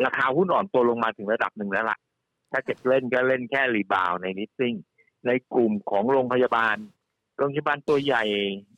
[0.05, 1.99] ราคาหุ้นอ่อนตัวลงมาถึงระดับหนึ่งแล้วล่ะ
[2.51, 4.75] ถ้าจะเล่นก็เล่นแค่รีบาวในลิสซิ่ง
[5.27, 6.77] ในกลุ่มของโรงพยาบาล
[7.37, 8.25] โรงพยาบาลตัวใหญ่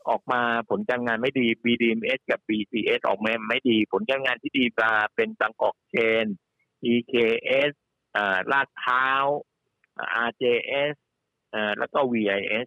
[0.08, 0.40] ออกมา
[0.70, 5.94] ผลการงานไม่ดี BDMS กับ BCS ออกมาไม่ดี ผลการงานที่ดีมาเป็นตังออกเช
[6.24, 6.26] น
[6.92, 7.72] EKS
[8.52, 9.06] ลาดเท้า
[10.28, 10.94] RJS
[11.78, 12.66] แล้วก็ VIS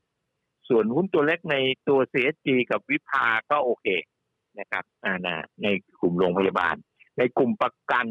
[0.69, 1.55] ส่วนหุ้นตัวเล็กใน
[1.87, 3.87] ตัว CSG กับวิภาก็โอเค
[4.59, 4.83] นะครับ
[5.25, 5.67] นะใน
[5.99, 6.75] กลุ่มโรงพยาบาล
[7.17, 8.05] ในกลุ่มประกัน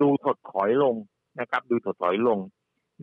[0.00, 0.94] ดูถดถอยลง
[1.40, 2.38] นะครับ ดูถดถอยลง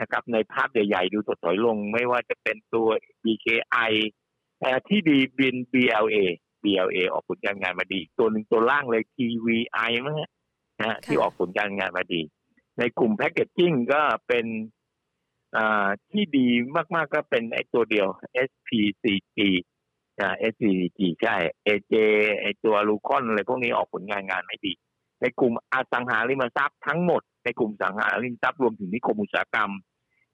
[0.01, 2.87] นะครับ ในภาพใหญ่ๆ ดูถดถอยลง ไม่ว่าจะเป็นตัว
[3.23, 3.91] BKI
[4.87, 6.17] ที่ดีบิน BLA
[6.63, 10.17] BLA ออกผลการงานมาดี ตัวหนึ่งตัวล่างเลย TVI มั้ง
[10.81, 12.21] นะที่ออกผลการงานมาดี
[12.79, 14.45] ในกลุ่มแพคเกจจิ้งก็เป็น
[16.11, 16.47] ที่ดี
[16.95, 18.07] มากๆก็เป็นไอ้ตัวเดียว
[18.49, 19.37] SPCG
[20.19, 21.35] อ่า SPCG ใช่
[21.67, 21.93] AJ
[22.41, 24.73] ไอ้ตัวลูคอนอะไรพวกนี้ออกผลงานงานไม่ดี
[25.21, 29.71] ในกลุ่มอสังหาริมทรัพย์ทั้งหมด ในกลุ่มสังหาริมทรัพย์รวมถึงนิคมอุตสาหกรรม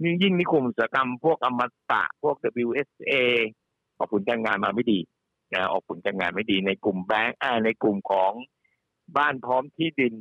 [0.03, 1.61] ยิ่งยิ่งนิคมอุตสาหกรรมพวกอม
[1.91, 2.35] ตะพวก
[2.65, 3.13] WSA
[3.97, 4.99] ออกผลการงานมาไม่ดี
[5.53, 8.31] นะออกผลการงานไม่ดีในกลุ่มแบงก์ในกลุ่มของ
[9.17, 10.13] บ้านพร้อมที่ดิน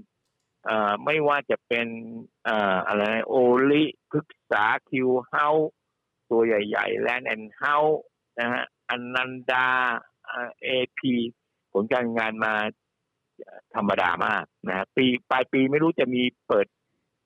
[1.05, 1.87] ไม่ว่าจะเป็น
[2.87, 3.35] อะไรโอ
[3.71, 5.49] ลิพึกษาคิวเฮา
[6.31, 7.77] ตัวใหญ่ๆแลนด์แอนเฮา
[8.41, 9.69] นะฮะอนันดา
[10.63, 10.69] เอ
[10.99, 11.13] พี
[11.73, 12.55] ผลการงานมา
[13.75, 16.67] ธรรมดามากนะปีปลายปีไม่รู้จะมีเปิด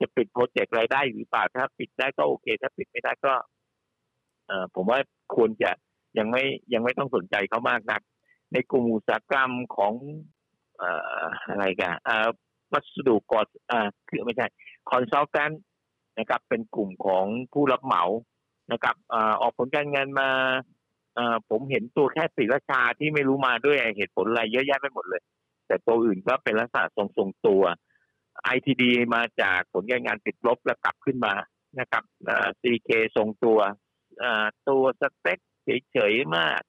[0.01, 3.33] จะปิดโปรเจกต์อะไรได้หรือเปล่าถ้าปิดได้ก็โอเค ถ้าปิดไม่ได้ก็
[4.47, 4.99] เออผมว่า
[5.35, 5.71] ควรจะ
[6.17, 8.01] ยังไม่ยังไม่ต้องสนใจเขามากนัก
[8.53, 9.93] ในกลุ่มอุตสาหกรรมของ
[10.77, 10.89] เอ่
[11.23, 12.27] ออะไรกันเอ่อ
[12.73, 14.47] วัสดุก่ออ่าคือไม่ใช่
[14.89, 15.51] consultant
[16.17, 18.03] นะครับ เป็นกลุ่มของผู้รับเหมา
[18.71, 20.29] นะครับอออกผลการเงินมา
[21.49, 25.21] ผมเห็นตัวแค่สีราชาที่ไม่รู้มาด้วยเหตุผลอะไรเยอะแยะไปหมดเลย
[25.67, 27.63] แต่ตัวอื่นก็เป็นลักษณะทรงๆตัว
[28.55, 28.83] ITD
[29.15, 31.33] มาจากผลการงานติดลบแล้วกลับขึ้นมา
[31.79, 32.03] นะครับ
[32.61, 33.59] CK ทรงตัว
[34.69, 35.39] ตัว STEC
[35.91, 36.59] เฉยๆมาก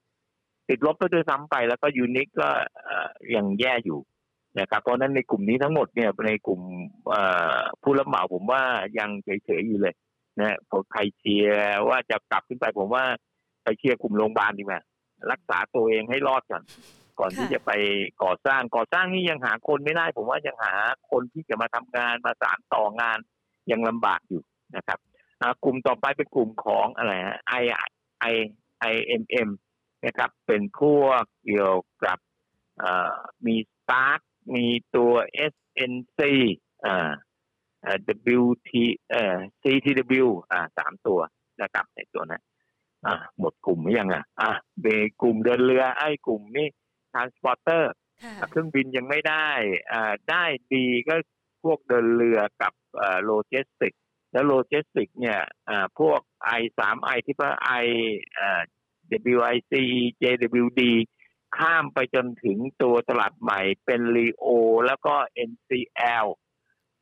[0.69, 2.49] ติดลบไปด้วยซ้ำไปแล้วก็ยูนิคก็
[3.35, 3.99] ยังแย่อยู่
[4.59, 6.61] นะครับเพราะนั้นในกลุ่มนี้ทั้งหมดเนี่ยในกลุ่ม
[7.81, 8.63] ผู้รับเหมาผมว่า
[8.97, 9.95] ยังเฉยๆอยู่เลย
[10.39, 13.05] นะผมใครเชียร์ว่าจะกลับขึ้นไปผมว่า
[13.63, 14.81] ไปเชียร์กลุ่มโรงพยาบาลดีกว่า
[15.31, 16.63] รักษาตัวเองให้รอดก่อน
[17.19, 17.71] ก่อนที่จะไป
[18.23, 20.73] ก่อสร้างก่อสร้างนี่ยังหาคนไม่ได้ ผมว่ายังหา
[21.11, 23.17] คนที่จะมาทำงานมาสานต่องาน
[23.71, 24.41] ยังลำบากอยู่
[24.75, 24.99] นะครับ
[25.63, 27.53] กลุ่มต่อไปเป็นกลุ่มของอะไรฮะไอ
[28.19, 28.25] ไอ
[28.79, 29.49] ไอเอ็มเอ็ม
[30.05, 32.17] นะครับ เป็นพวกเกี่ยวกับ
[33.45, 34.19] มีสตาร์ท
[34.55, 35.13] มีตัว
[35.53, 36.19] SNC
[36.85, 37.11] อ่า
[38.39, 38.71] WT
[39.11, 41.19] เอ่อ CTW อ่าสามตัว
[41.61, 42.41] นะครับในตัวนั้น
[43.05, 44.49] อ่าหมดกลุ่มหรือยังอะอ่า
[44.81, 44.85] เบ
[45.21, 46.67] กลุ่มเดินเรือไอ้กลุ่มนี้
[47.11, 47.91] ทรานสปอร์เตอร์
[48.49, 49.49] เครื่องบินยังไม่ได้
[49.91, 50.43] อ่าได้
[50.73, 51.15] ดีก็
[51.63, 53.93] พวกเดินเรือกับอ่าโลจิสติก
[54.31, 56.19] แล้วโลจิสติกเนี่ยอ่าพวก
[56.59, 57.51] I สาม I ที่ว่า
[57.83, 57.87] I
[58.39, 58.61] อ่า
[59.33, 59.73] WIC
[60.21, 60.81] JWD
[61.57, 64.45] ข้ามไปจนถึงตัวตลาดใหม่เป็นรีโอ
[64.85, 65.15] แล้วก็
[65.49, 66.27] NCL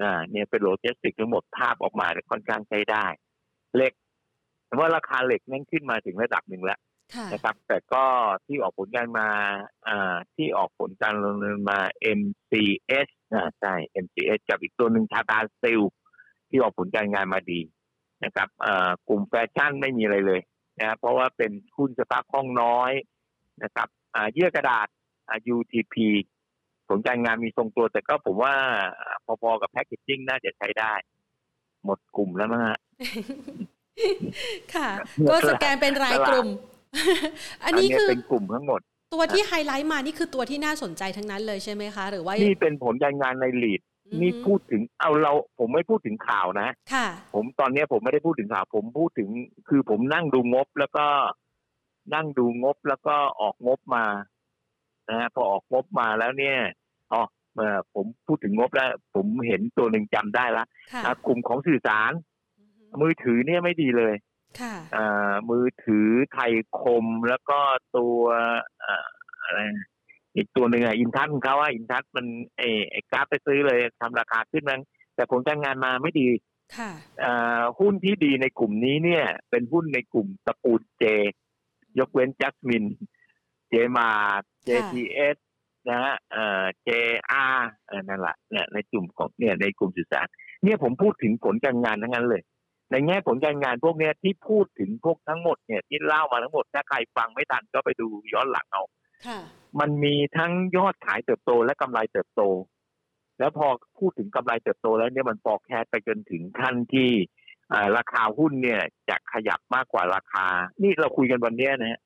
[0.02, 3.06] อ่าเนี่ยเป็นโลจิสติกทั้งหมดภาพออกมาค่อนข้างใช้ได้
[3.76, 3.94] เหล็ก
[4.80, 6.80] ว่าราคาเหล็กนั่นขึ้นมาถึงระดับหนึ่งแล้ว
[7.34, 8.04] นะครับ แต่ก็
[8.46, 9.30] ที่ออกผลการมา
[9.88, 11.80] อ่าที่ออกผลการลงเงินมา
[12.20, 15.82] MCS อ่าใช่ MCS กับอีกตัวหนึ่งชาตาซิล
[16.50, 17.62] ที่ออกผลการงานมาดี
[18.24, 20.42] นะครับอ่ากลุ่มแฟชั่นไม่มีอะไรเลย
[20.80, 22.92] นะเพราะว่าเป็นหุ้นสภาพคล่องน้อย
[23.64, 23.88] นะครับ
[24.34, 24.88] เยื่อกระดาษ
[25.56, 25.96] UTP
[26.88, 28.54] ผลการงานมีทรงตัว แต่ก็ผมว่า
[29.42, 30.94] พอๆกับแพคเกจจิ้งน่าจะใช้ได้
[31.84, 32.78] หมดกลุ่มแล้วมั้งฮะ
[34.76, 34.90] ค่ะ
[35.30, 36.48] ก็สแกนเป็นรายกลุ่ม
[37.64, 38.82] อันนี้คือเป็นกลุ่มทั้งหมด
[39.14, 49.30] ตัวที่ไฮไลท์มานี่คือตัวที่น่าสนใจทั้งนั้นเลยใช่ไหมคะ หรือว่านี่เป็นผลการงานในลีดอืมนี่พูดถึงเอาเรา ผมไม่พูดถึงข่าวนะค่ะ ผมตอนเนี้ยผมไม่ได้พูดถึงข่าว ผมพูดถึง
[49.70, 51.06] คือผมนั่งดูงบแล้วก็
[52.16, 54.06] นั่งดูงบแล้วก็ออกงบมา
[55.10, 56.58] นะฮะพอออกงบมาแล้วเนี่ย
[57.14, 62.12] อ๋อเมื่อผมพูดถึงงบแล้ว ผมเห็นตัวหนึ่งจำได้ละค่ะอะกลุ่มของสื่อสาร
[62.60, 64.37] อือฮึมือถือเนี่ยไม่ดีเลยค่ะอ่า
[65.50, 67.60] มือถือไทยคมแล้วก็
[67.98, 68.20] ตัว
[68.84, 69.08] อ่า
[69.44, 69.60] อะไร
[70.36, 72.26] อีกตัวหนึ่งอะอินทัศน์ของเขาว่าอินทัศน์มัน
[72.58, 74.82] ไอ้ไอ้กราฟไปซื้อเลยทำราคาขึ้นมั้ง
[75.16, 76.28] แต่ผลการงานมาไม่ดี
[76.78, 76.92] ค่ะ
[77.24, 81.06] อ่าหุ้นที่ดีในกลุ่มนี้เนี่ย เป็นหุ้นในกลุ่มตระกูลเจ
[82.00, 82.86] ยกเว้นจัสมิน
[83.70, 84.10] เจมา
[84.64, 85.38] เจทีเอส
[85.90, 86.90] นะฮะเอ่อเจ
[87.30, 87.70] อาร์
[88.10, 90.28] นั่นแหละเนี่ยในกลุ่มของเนี่ยในกลุ่มสื่อสาร
[90.64, 92.44] เนี่ยผมพูดถึงผลการงานทั้งนั้นเลย
[92.92, 98.84] ในแง่ผลการงานพวกเนี้ยที่พูดถึงพวกทั้งหมดเนี่ยที่เล่ามาทั้งหมดถ้าใครฟังไม่ทันก็ไปดูย้อนหลังเอา
[99.28, 99.40] ค่ะ
[99.80, 102.42] มันมีทั้งยอดขายเติบโตและกำไรเติบโต
[103.40, 107.10] แล้วพอพูดถึงกำไรเติบโตแล้วเนี่ยมันฟอร์แคสไปจนถึงขั้นที่
[107.74, 110.46] อ่าราคาหุ้นเนี่ยจะขยับมากกว่าราคา
[110.82, 112.00] นี่เราคุยกันวันเนี้ยนะฮะ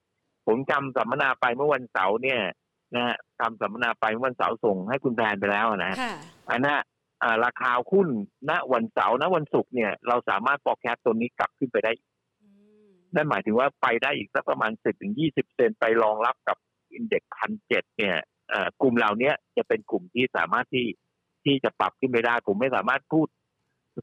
[0.48, 2.42] ผมจำสัมมนาไปเมื่อวันเสาร์เนี่ย
[2.96, 6.14] นะฮะทำสัมมนาไปเมื่อวันเสาร์ส่งให้คุณแพนไปแล้วนะค่ะ
[6.50, 6.86] อันน่ะอ่า
[7.46, 8.08] ราคาหุ้น
[8.50, 11.92] ณวันเสาร์ณวันศุกร์เนี่ยเราสามารถ forecast ตัวนี้กลับขึ้นไปได้
[12.42, 12.48] อื
[12.84, 16.58] มนั่นหมายถึงว่าไปได้อีกสักประมาณ10ถึง20เซนไปรองรับกับ
[16.94, 18.16] อินเด็กพันเจ็ดเนี่ย
[18.50, 20.88] เอ่อกลุ่มเหล่านี้จะเป็นกลุ่มที่สามารถที่
[21.46, 23.28] ที่จะปรับขึ้นไปได้ ผมไม่สามารถพูด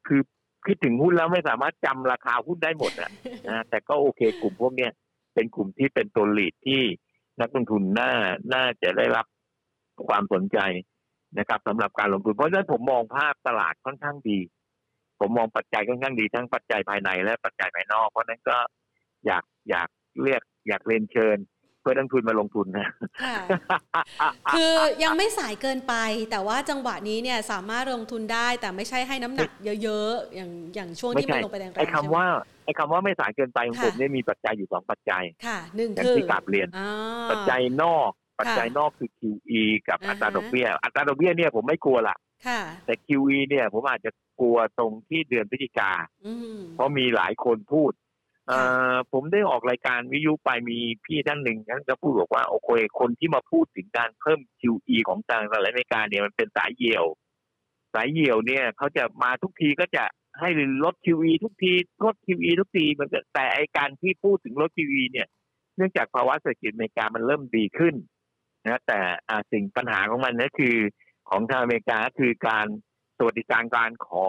[0.09, 0.20] คือ
[0.66, 3.11] คิดถึงหุ้นแล้วไม่สามารถจำราคาหุ้นได้หมดอะ
[3.48, 4.92] นะแต่ก็โอเค กลุ่มพวกเนี้ย
[5.35, 6.83] เป็นกลุ่มที่เป็นตัวลีดที่
[7.40, 8.12] นักลงทุนน่า
[8.54, 9.26] น่าจะได้รับ
[10.09, 10.59] ความสนใจ
[11.37, 14.38] นะครับสำหรับการลงทุนเพราะฉะนั้นผมมองภาพตลาดค่อนข้างดี
[15.21, 18.57] ผมมองปัจจัยค่อนข้างดีทั้งปัจจัยภายในและปัจจัยภายนอก เพราะฉะนั้นก็
[19.27, 19.88] อยากอยาก
[20.23, 21.38] เรียกอยากเรียนเชิญ
[21.81, 22.88] เพื่อนักลงทุนมาลงทุนนะ
[23.25, 23.37] ค่ะ
[24.55, 25.95] คือยังไม่สายเกินไป
[26.31, 29.51] แต่ว่าจังหวะนี้เนี่ยสามารถลงทุนได้ แต่ไม่ใช่ให้น้ำหนัก
[29.83, 32.27] เยอะๆอย่างอย่างช่วงไม่ที่ใช่มันลงไปแรงๆไอ้คำใช่ไหมว่า
[32.64, 36.91] ไอ้คำว่าไม่สายเกินไปของค่ะผมเนี่ยมีปัจจัยอยู่สองปัจจัยค่ะหนึ่งอย่างคือที่กลับเรียนอ่า
[37.31, 45.90] ปัจจัยนอก ปัจจัยนอกคือ QE กับอ่าฮะอัตราดอกเบี้ย อัตราดอกเบี้ยเนี่ยผมไม่กลัวละค่ะแต่ QE เนี่ยผมอาจจะกลัวตรงที่เดือนพฤศจิกา
[46.27, 47.92] อืมเพราะมีหลายคนพูด
[48.48, 52.68] เอ่ค่ะอผมได้ออกรายการวิทยุไปมีพี่ท่านหนึ่งท่านก็พูดบอกว่าโอเค
[53.01, 57.05] คนที่มาพูดถึงการเพิ่ม QE ของทางสหรัฐอเมริกาเนี่ยมันเป็นสายเหี่ยว
[57.94, 60.05] สายเหี่ยวเนี่ยเขาจะมาทุกทีก็จะ
[60.40, 60.48] ให้
[60.85, 61.72] ลด QE ทุกที
[62.05, 65.29] ลด QE ทุกทีมันก็แต่ไอการที่พูดถึงลด QE เนี่ย
[65.77, 67.94] เนื่องจากภาวะเศรษฐกิจอเมริกามันเริ่มดีขึ้น
[68.66, 70.77] นะแต่อ่าสิ่งปัญหาของมันก็คือ
[71.31, 72.66] ของทางอเมริกาก็คือการ
[73.18, 74.29] สวัสดิการการขอ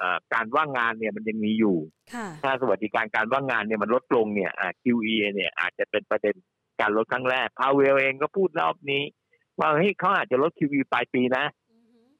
[0.00, 1.78] อาการว่างงานเนี่ยมันยังมีอยู่
[2.14, 6.34] ค่ะถ้าสวัสดิการการว่างงานเนี่ยมันลดลงเนี่ยอ่า QE เนี่ยอาจจะเป็นประเด็น
[6.80, 9.02] การลดครั้งแรกพาเวลเองก็พูดรอบนี้
[9.58, 11.44] ว่าเฮ้ยเขาอาจจะลด QE ปลายปีนะ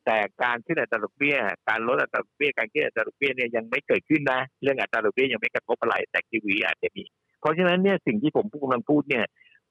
[0.06, 1.37] แต่การขึ้นอัตราดอกเบี้ย
[1.68, 7.04] การลดอัตราดอกเบี้ยการขึ้นอัตราดอกเบี้ยเนี่ยยังไม่เกิดขึ้นนะ เรื่องอัตราดอกเบี้ยยังไม่กระทบอะไรแต่ QE อาจจะมี
[7.40, 9.24] เพราะฉะนั้นเนี่ยสิ่งที่ผมพูดกำลังพูดเนี่ย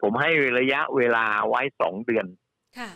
[0.08, 2.26] ผมให้ระยะเวลาไว้สองเดือน
[2.80, 2.92] ค่ะ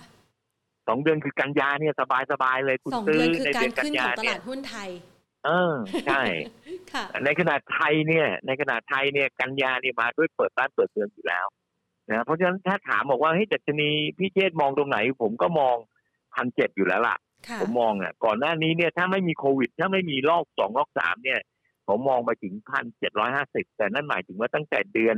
[0.87, 4.89] สองเดือนคือกันยาเนี่ยสบายสบายๆเลยคุณสองซื้เดืออนคือในกาเดืรอนกันขึ้นขยาองตเนี่ลายดหุ้นไทย
[5.45, 5.73] เออ
[6.07, 6.21] ใช่
[6.93, 11.45] ค่ะ ในขณะไทยเนี่ย ในขณะไทยเนี่ยกันยาเนี่ยมาด้วยเปิดบ้านเปิดเมืองอยู่แล้ว
[12.09, 15.75] นะเพราะฉะนั้นถ้าถามบอกว่าเฮ้ยดัชนีพี่เจษมองตรงไหน ผมก็มอง
[16.35, 17.17] พันเจ็ดอยู่แล้วล่ะ
[17.47, 21.39] ค่ะผมมองอะ ก่อนหน้านี้เนี่ยถ้าไม่มีโควิด ถ้าไม่มีรอบสองรอบสามเนี่ย
[21.87, 25.17] ผมมองไปถึงพันเจ็ดร้อยห้าสิบแต่นั่นหมายถึงว่าตั้งแต่เดือน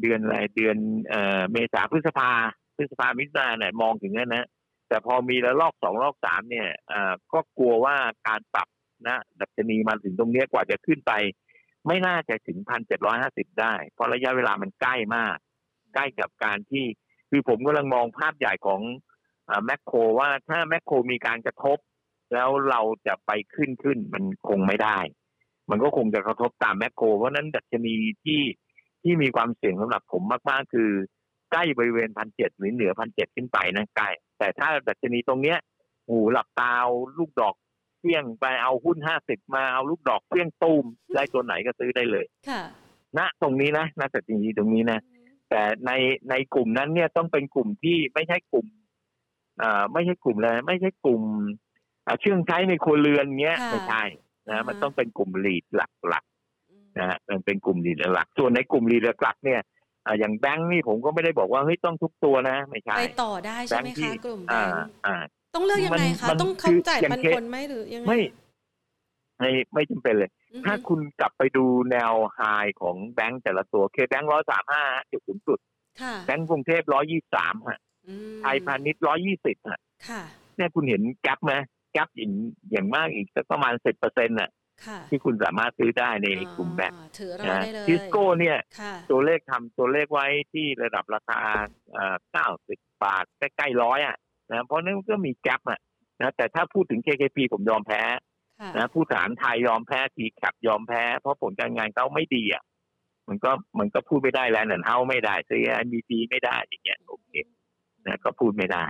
[0.00, 0.76] เดือนอะไรเดือน
[1.08, 2.30] เอ่อเมษาพฤษภา
[2.76, 4.46] พฤษภามิถุนาเนี่ยมองถึงนั้นนะ
[4.88, 7.96] แต่พอมีแล้วรอบสองรอบสามเนี่ยเอ่อก็กลัวว่า
[8.28, 8.68] การปรับ
[9.08, 11.12] นะดัชนีมาถึงตรงนี้กว่าจะขึ้นไป
[11.86, 15.36] ไม่น่าจะถึงพันเจ็ดร้อยห้าสิบได้ เพราะระยะเวลามันใกล้มาก
[15.94, 16.84] ใกล้กับการที่
[17.30, 18.80] คือผมกำลังมองภาพใหญ่ของ
[19.64, 21.78] แมคโครว่าถ้าแมคโครมีการกระทบ
[22.32, 24.98] แล้วเราจะไปขึ้นขึ้นมันคงไม่ได้
[25.70, 28.40] มันก็คงจะกระทบตามแมคโครเพราะนั้นดัชนีที่
[29.06, 30.90] ที่มีความเสี่ยงสำหรับผมมากๆ คือ
[31.52, 35.58] ใกล้บริเวณพันเจ็ดหรือเหนือพันเจ็ดขึ้นไปนะใกล้ แต่ถ้าดัชนีตรงเนี้ย
[36.08, 37.54] หูหลับตาเอาลูกดอก
[37.98, 42.62] เพี้ยงไปเอาหุ้นห้าสิบมาเอาลูกดอกเพี้ยงตูมได้ตัวไหนก็ซื้อได้เลยค่ะ
[43.18, 44.98] ณตรงนี้นะณดัชนีตรงนี้นะ
[45.50, 45.90] แต่ใน
[46.30, 48.66] ในกลุ่มนั้นเนี่ยต้องเป็นกลุ่มที่ไม่ใช่กลุ่ม
[49.62, 51.22] อ่าไม่ใช่กลุ่มอะไรไม่ใช่กลุ่ม
[52.06, 54.04] อ่าเครื่องใช้ในครัวเรือนเงี้ยค่ะไม่ใช่
[54.48, 56.35] นะอ่าฮะมันต้องเป็นกลุ่มลีดหลักอืมๆ
[56.98, 59.60] นะฮะมันเป็นกลุ่มลีดหลัก ส่วนในกลุ่มลีดหลักๆเนี่ย
[60.06, 64.74] อ่าอย่างแบงค์นี่ผมก็ไม่ได้บอกว่าเฮ้ยต้องทุกตัวนะไม่ใช่ไปต่อได้ใช่ไหมแบงค์ที่คะกลุ่มแบอ่างค์
[65.06, 65.16] อ่า
[65.54, 68.18] ต้องเลือกยังไงมันคะมันต้องเขาคือจ่ายอย่างปันเคผลไหมหรือยังไงไม่
[69.38, 72.40] ไม่ไม่จำเป็นเลยอือฮึถ้าคุณกลับไปดูแนวไฮ
[72.80, 74.82] ของแบงค์แต่ละตัวเคแบงค์ร้อยสามห้า
[75.12, 75.58] จุดสูงสุด
[76.00, 77.78] ค่ะแบงก์กรุงเทพร้อยยี่สามฮะ
[78.08, 80.22] อืมไทยพาณิชย์ร้อยยี่สิบฮะค่ะ
[80.56, 81.52] เนี่ยคุณเห็นแกลบไหม
[81.92, 82.32] แกลบอย่าง
[82.72, 84.52] อย่างมากอีกสักประมาณสิบเปอร์เซ็นต์น่ะค่ะ
[85.10, 91.40] ที่คุณสามารถซื้อได้ในกลุ่มแบงก์อ่าถือเรานะได้เลยทิสโก้เนี่ยค่ะตัวเลขทำตัวเลขไว้ที่ระดับราคา
[92.32, 94.16] เก้าสิบบาทใกล้ๆร้อยอะ
[94.50, 95.80] นะเพราะนั้นก็มีแกลบอะ
[96.20, 98.02] นะแต่ถ้าพูดถึง KKP ผมยอมแพ้
[98.60, 102.62] ค่ะนะผู้ฐานไทยยอมแพ้ทีแคปยอมแพ้ เพราะผลการงานเขาไม่ดีอะ
[103.28, 107.30] มันก็มันก็พูดไม่ได้แล้วนั่นเฮาไม่ได้ซื้อมีดีไม่ได้อย่างเงี้ยโอเค
[108.06, 108.86] นะก็พูดไม่ได้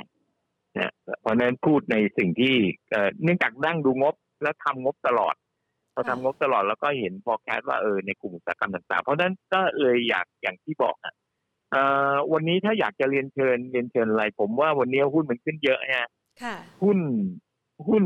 [0.77, 2.55] นะเพราะฉะนั้นพูดในสิ่งที่
[2.90, 5.35] เอ่อเนื่องจากนั่งดูงบแล้วทำงบตลอด
[5.98, 11.14] พอทำงบตลอดแล้วก็เห็นพอแคสว่าเออในกลุ่มอุตสาหกรรมต่างๆ เพราะฉะนั้นก็เลยอยากอย่างที่บอกอะ
[11.72, 11.82] เอ่
[12.12, 16.09] อวันนี้ถ้าอยากจะเรียนเชิญเรียนเชิญอะไร ผมว่าวันนี้หุ้นมันขึ้นเยอะฮะ
[16.42, 16.98] ค่ะหุ้น
[17.88, 18.04] หุ้น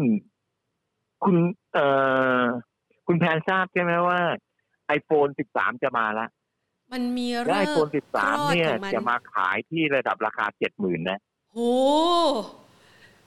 [1.25, 1.37] คุณ
[1.75, 1.87] เอ่
[2.41, 2.45] อ
[3.07, 4.21] คุณแพนทราบใช่ไหมว่า
[4.99, 6.27] iPhone 13 จะมาละ
[6.93, 11.21] มันมีและเรื่อง iPhone 13 เนี่ยของมันจะมาขายที่ระดับราคา70,000นะ
[11.53, 11.59] โห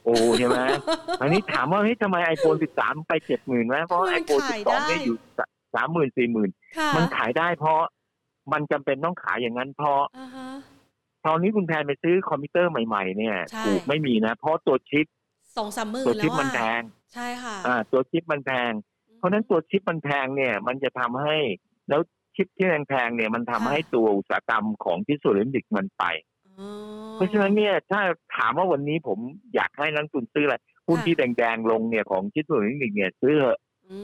[0.06, 0.60] โอ้ใช่ไหม
[1.22, 5.18] อันนี้ถามว่าเฮ้ยทำไม iPhone 13ไป70,000นะเพราะมัน iPhone ขายได้12เนี่ยอยู่
[5.76, 7.80] 30,000 40,000ค่ะมันขายได้เพราะ
[8.54, 10.50] มันจำเป็นต้องขายอย่างนั้นเพราะอ่าฮะ
[11.26, 15.06] ตอนนี้คุณแพนไปซื้อคอมพิวเตอร์ใหม่ๆ เนี่ยใช่ถูกไม่มีนะ เพราะตัวชิป
[15.58, 16.82] สองสามหมื่นตัวแล้ชิปวมันอะแพง
[17.14, 18.72] ใช่ค่ะอ่าตัวชิปมันแพง
[19.18, 21.38] เพราะฉะนั้นตัวชิปมันแพงเนี่ย มันจะทำให้
[21.90, 22.02] แล้ว
[22.36, 26.33] ชิปที่แพงๆเนี่ยมันทำให้ตัวอุตสาหกรรมของที่สุดลิมบิกมันไปอ๋อ
[27.16, 28.02] เพราะฉะนั้นเนี่ยถ้า
[28.36, 29.20] ถามว่าวันนี้ผม
[29.56, 30.56] อยากให้นักลงทุนซื้ออะไร
[30.88, 33.98] หุ้นค่ะที่แดงๆลงเนี่ยของที่สุดลิมบิกเนี่ยซื้อเถอะอื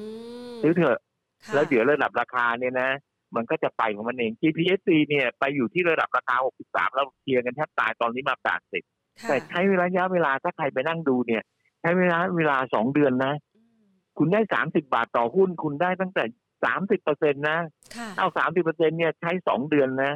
[0.49, 0.97] มซื้อเถอะ
[1.45, 2.89] ค่ะแล้วเดี๋ยวระดับราคาเนี่ยนะ
[3.35, 6.35] มันก็จะไปของมันเอง GPSC เนี่ยไปอยู่ที่ระดับราคา
[6.65, 11.43] 63 แล้วเคลียร์กันแทบตายตอนนี้มา 80ค่ะแต่ใช้เวลาระยะเวลาถ้าใครไปนั่งดูเนี่ย
[11.81, 13.83] ใช้เวลาเวลาสองเดือนนะอืม
[14.17, 16.23] คุณได้ 30 บาทต่อหุ้น คุณได้ตั้งแต่
[16.65, 17.57] 30เปอร์เซ็นต์นะ
[17.95, 20.11] ค่ะเอา 30เปอร์เซ็นต์เนี่ยใช้สองเดือนนะ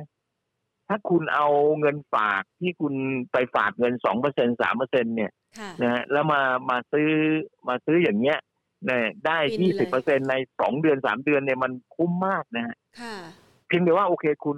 [0.95, 1.47] ถ้าคุณเอา
[1.79, 2.93] เงินฝากที่คุณ
[3.31, 7.09] ไปฝากเงิน2เปอร์เซ็นต์3เปอร์เซ็นต์เนี่ยค่ะนะฮะแล้วมามาซื้อ
[7.67, 8.39] มาซื้ออย่างเงี้ย
[8.85, 13.15] เนี่ยได้ฟินเลย20เปอร์เซ็นต์ในสองเดือนสามเดือนเนี่ยมันคุ้มมากนะฮะค่ะ
[13.67, 14.57] เพียงแต่ว่าโอเคคุณ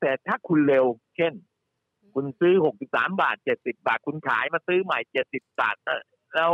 [0.00, 0.84] แต่ถ้าคุณเร็ว
[1.16, 1.32] เช่น
[2.14, 2.54] คุณซื้อ
[2.86, 6.02] 63บาท70บาท คุณขายมาซื้อใหม่70บาทเอ่อ
[6.34, 6.52] แล้ว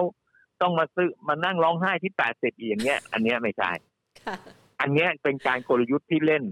[0.60, 3.70] ต้องมาซื้อมานั่งร้องไห้ที่80อีกอย่างเงี้ย อันเนี้ยไม่ใช่
[4.24, 4.36] ค่ะ
[4.80, 6.44] อันเนี้ยเป็นการกลยุทธ์ที่เล่น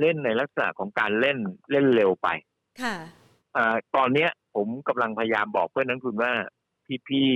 [0.00, 1.38] เล่นในลักษณะของการเล่น
[1.70, 2.28] เล่นเร็วไป
[2.82, 2.96] ค่ะ
[3.56, 6.32] อ่าตอนเนี้ย ผมกำลังพยายามบอกเพื่อนนักลงทุนว่า
[7.08, 7.30] พี่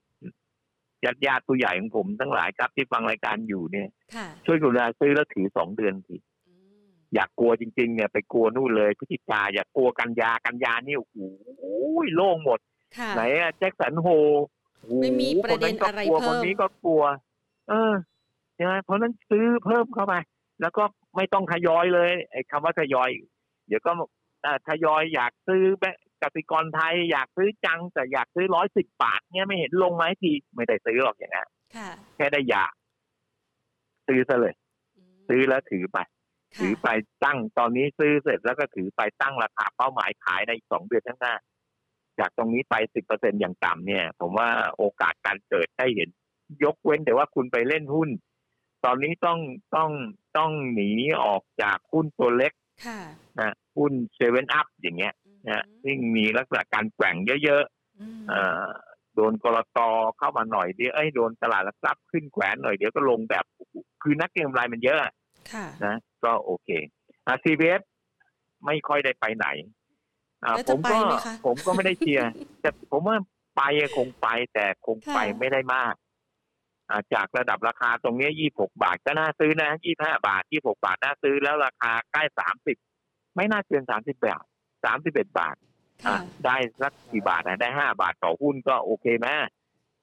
[0.00, 6.16] ๆญาติญาติๆผู้ใหญ่ของผมทั้งหลายครับที่ฟังรายการอยู่เนี่ยค่ะช่วยกรุณาซื้อแล้วถือสองเดือนที
[6.48, 11.18] อืมอยากกลัวจริง ๆ เนี่ยไปกลัวนู่นเลยพฤศจิกาอยากกลัวกันยากันยานี่โอ้โห
[12.14, 12.60] โล่งหมด
[12.98, 14.06] ค่ะไหนอะแจ็คสันโฮ
[14.78, 17.02] โอ้โหไม่มีประเด็นคอะไรก็กลัวเพิ่คมนนี้ก็กลัว
[17.68, 17.92] เออ
[18.54, 20.14] ใช่ไหมเพราะฉะนั้นซื้อเพิ่มเข้าไป
[20.62, 20.84] แล้วก็
[21.16, 23.08] ไม่ต้องทยอยเลยไอ้คำว่าทยอย
[23.68, 23.92] เดี๋ยวก็
[24.44, 32.72] อ่าทยอยอยากซื้อแบงก์กสิกรไทยอยากซื้อจังแต่อยากซื้อร้อยสิบบาทเนี่ยไม่เห็นลงไหมาให้ทีไม่ได้ซื้อหรอกอย่างนั้นค่ะแค่ได้อยาก
[34.06, 34.54] ซื้อซะเลย
[35.28, 35.98] ซื้อแล้วถือไป
[36.58, 36.88] ถือไป
[37.24, 41.34] ตั้งตอนนี้ซื้อเสร็จแล้วก็ถือไปตั้งราคาเป้าหมายขายในอีกสองเดือนข้างหน้า
[42.18, 46.08] จากตรงนี้ไปสิบเปอร์เซ็นอย่างต่ำเนี่ย ผมว่าโอกาสการเกิดได้เห็น
[46.64, 48.08] ยกเว้นแต่ว่าคุณไปเล่นหุ้น
[48.84, 49.38] ตอนนี้ต้อง
[49.76, 49.90] ต้อง
[50.36, 50.90] ต้องหนี
[51.24, 52.52] ออกจากหุ้นตัวเล็ก
[52.86, 53.00] ค่ะ
[53.40, 55.14] นะหุ้นเซเว่นอัพอย่างเงี้ย
[55.48, 57.64] นะซึ่งมีลักษณะการแกว่งเยอะ
[58.00, 58.66] อืมๆเอ่อ
[59.14, 59.78] โดนกรต
[60.18, 63.44] เข้ามาหน่อยเดียวเอ้ยโดนตลาดหลักทรัพย์ขึ้นแขวนหน่อยเดี๋ยวก็ลงแบบ
[64.02, 64.98] คือนักเก็งกำไรมันเยอะ
[65.52, 66.68] ค่ะนะก็โอเค
[67.26, 67.82] อ่า CBS
[68.66, 69.46] ไม่ค่อยได้ไปไหน
[70.44, 73.16] อ่าแล้วผจะมไปก็ไหมคะผมก็ไม่ได้เชียร์แต่ผมว่า
[73.56, 76.01] ไปอะคงไปแต่คงไปค่ะไม่ได้มากอ่า
[77.14, 82.76] จากระดับราคาตรงเนี้ยี่หกบาทก็น่าซื้อนะยี่ห้าบาทยี่หกบาทน่าซื้อแล้วราคาใกล้สามสิบ
[83.36, 84.44] ไม่น่าเกินสามสิบบาท
[84.84, 85.70] สามสิบเอ็ดบาทอะ
[86.06, 89.28] ค่ะได้สักกี่บาทนะได้ห้าบาทต่อหุ้นก็โอเคไหม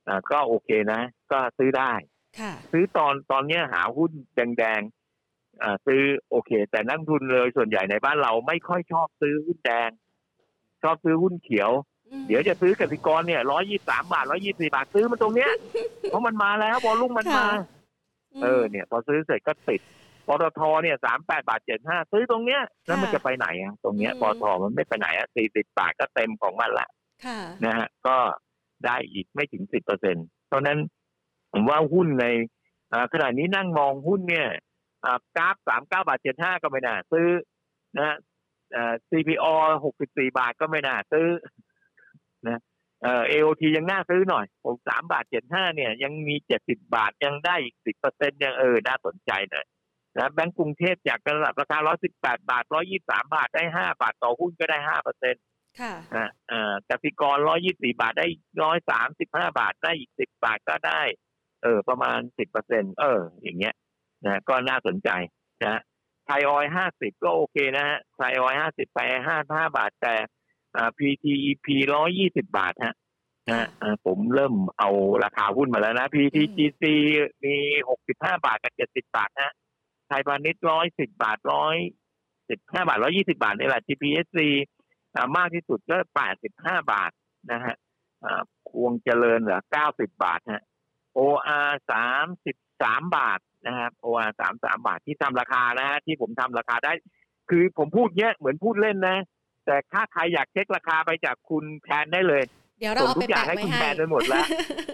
[0.07, 1.91] อ่าก็โอเคนะ ก็ซื้อได้
[2.39, 9.89] ค่ะซื้อตอนตอนเนี้ยหาหุ้นแดงๆอ่าซื้อโอเค แต่นักทุนเลยส่วนใหญ่ในบ้านเราไม่ค่อยชอบซื้อหุ้นแดง
[10.83, 15.51] ชอบซื้อหุ้นเขียวอืม เดี๋ยวจะซื้อกสิกรเนี่ยร้อยยี่สามบาทร้อยยี่สี่บาทซื้อมันตรงเนี้ย
[16.09, 17.59] เพราะมันมาแล้วบอลลุ่มมันมาม
[18.43, 19.81] เออเนี่ย พอซื้อเสร็จก็ติด
[20.27, 26.87] ปตทเนี่ยสามแปดบาทเจ็ดห้าซื้อตรงเนี้ยแล้วมันค่ะจะไปไหนอะตรงเนี้ยอืมปตทมันไม่ไปไหนอะสี่สิบบาทก็เต็มของมันละ
[27.25, 28.17] ค่ะนะฮะก็
[28.85, 30.15] ได้อีกไม่ถึงสิบเปอร์เซ็น
[30.47, 30.79] เพราะฉะนั้น
[31.53, 32.25] ผมว่าหุ้นใน
[32.91, 34.47] อ่าขณะนี้นั่งมองหุ้นเนี่ย
[35.05, 37.29] อ่ากราฟสามเก้าบาทเจ็ดห้าก็ไม่น่าซื้อ
[37.97, 38.15] นะฮะ
[38.71, 39.45] เอ่อ CPO
[39.85, 41.27] หกสิบสี่บาทก็ไม่น่าซื้อ
[42.47, 42.59] นะ
[43.03, 49.65] เอ่อ AOT ยังน่าซื้อหน่อยหกสามบาทเจ็ดห้าเนี่ย ยังมีเจ็ดสิบบาทยังได้อีกสิบเปอร์เซ็นยังเออน่าสนใจหน่อย
[50.17, 51.77] นะแบงก์กรุงเทพจากระดับราคา
[52.13, 52.63] 118บาท
[52.99, 55.43] 123บาทได้5บาทต่อหุ้นก็ได้5เปอร์เซ็นต์
[55.79, 57.37] ค่ะนะเอ่อกสิกร
[57.69, 58.27] 124บาทได้
[58.87, 61.01] 135บาทได้อีก10บาทก็ได้
[61.63, 63.73] เออ ประมาณ10เปอร์เซ็นต์เออ อย่างเงี้ย
[64.25, 65.09] นะก็น่าสนใจ
[65.65, 65.81] นะ
[66.25, 66.65] ไทยออย
[66.95, 68.99] 50ก็โอเคนะฮะไทยออย50ไป
[69.37, 70.15] 55บาทแต่
[70.75, 71.67] อ่า PTEP
[72.07, 72.95] 120บาทฮะ
[73.49, 74.89] นะอ่าผมเริ่มเอา
[75.23, 76.83] ราคาหุ้นมาแล้วนะ PTGC
[77.43, 77.55] มี
[77.97, 79.53] 65บาทกับ70บาทฮะ
[80.07, 84.39] ไทยพาณิชย์110บาท115บาท120บาทนี่แหละ GPSC
[85.15, 85.97] อ่ามากที่สุดก็
[86.43, 87.11] 85บาท
[87.51, 87.75] นะฮะ
[88.23, 89.59] อ่าพวงเจริญเหลือ
[89.91, 90.63] 90บาทฮะ
[91.17, 91.69] OR
[92.39, 96.91] 33บาทนะครับ OR 33บาทที่ทำราคานะฮะที่ผมทำราคาได้
[97.49, 99.17] คือผมพูดเนี้ยเหมือนพูดเล่นนะ
[99.69, 102.43] แต่ถ้าใครอยากเช็คราคาไปจากคุณแพนได้เลย
[102.79, 104.45] เดี๋ยวเราส่งเอาทุไปกอย่างแปะให้ไว้คุณให้แพนไปหมดแล้ว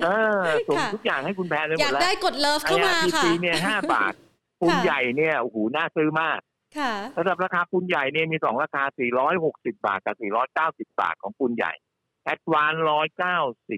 [0.04, 0.08] เอ
[0.40, 4.14] อส่งค่ะทุกอย่างให้คุณแพนไปหอมยาดกแล้วได้กดเลิฟเข้ามาค่ะ IRPC เนี่ย5บาท
[4.62, 6.40] ปูนใหญ่เนี่ยโอ้โหน่าซื้อมาก
[6.78, 8.84] ค่ะระดับราคาปูนใหญ่เนี่ยมีสองราคา
[9.34, 10.16] 460 บาทกับ
[10.54, 11.74] 490 บาทของปูนใหญ่
[12.24, 12.74] แอดวานซ์
[13.56, 13.78] 190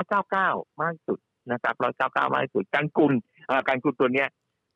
[0.00, 1.18] 199 มากที่สุด
[1.52, 3.12] นะครับ 199 มากที่สุด กันกุล
[3.46, 4.28] เอ่อกันกุลตัวเนี้ย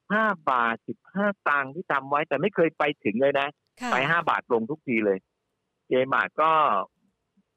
[0.03, 0.77] 5บาท
[1.13, 3.49] 15ตังค์ที่ทำไว้แต่ไม่เคยไปถึงเลยนะ
[3.81, 5.19] ค่ะไป 5 บาทลงทุกทีเลย
[5.89, 6.51] เจมาร์ทก็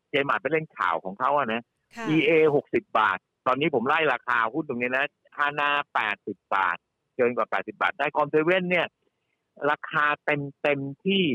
[0.09, 1.61] เจมาร์ทไปเล่นข่าวของเขาอะนะ
[1.95, 2.31] ค่ะ EA
[2.67, 3.17] 60บาท
[3.47, 5.05] ตอนนี้ผมไล่ราคาหุ้นตรงนี้นะ
[5.37, 5.69] ฮานา
[6.11, 6.77] 80บาท
[7.15, 8.87] เกินกว่า80บาท ได้คอมเซเว่นเนี่ย
[9.71, 11.25] ราคาเต็มเต็มที่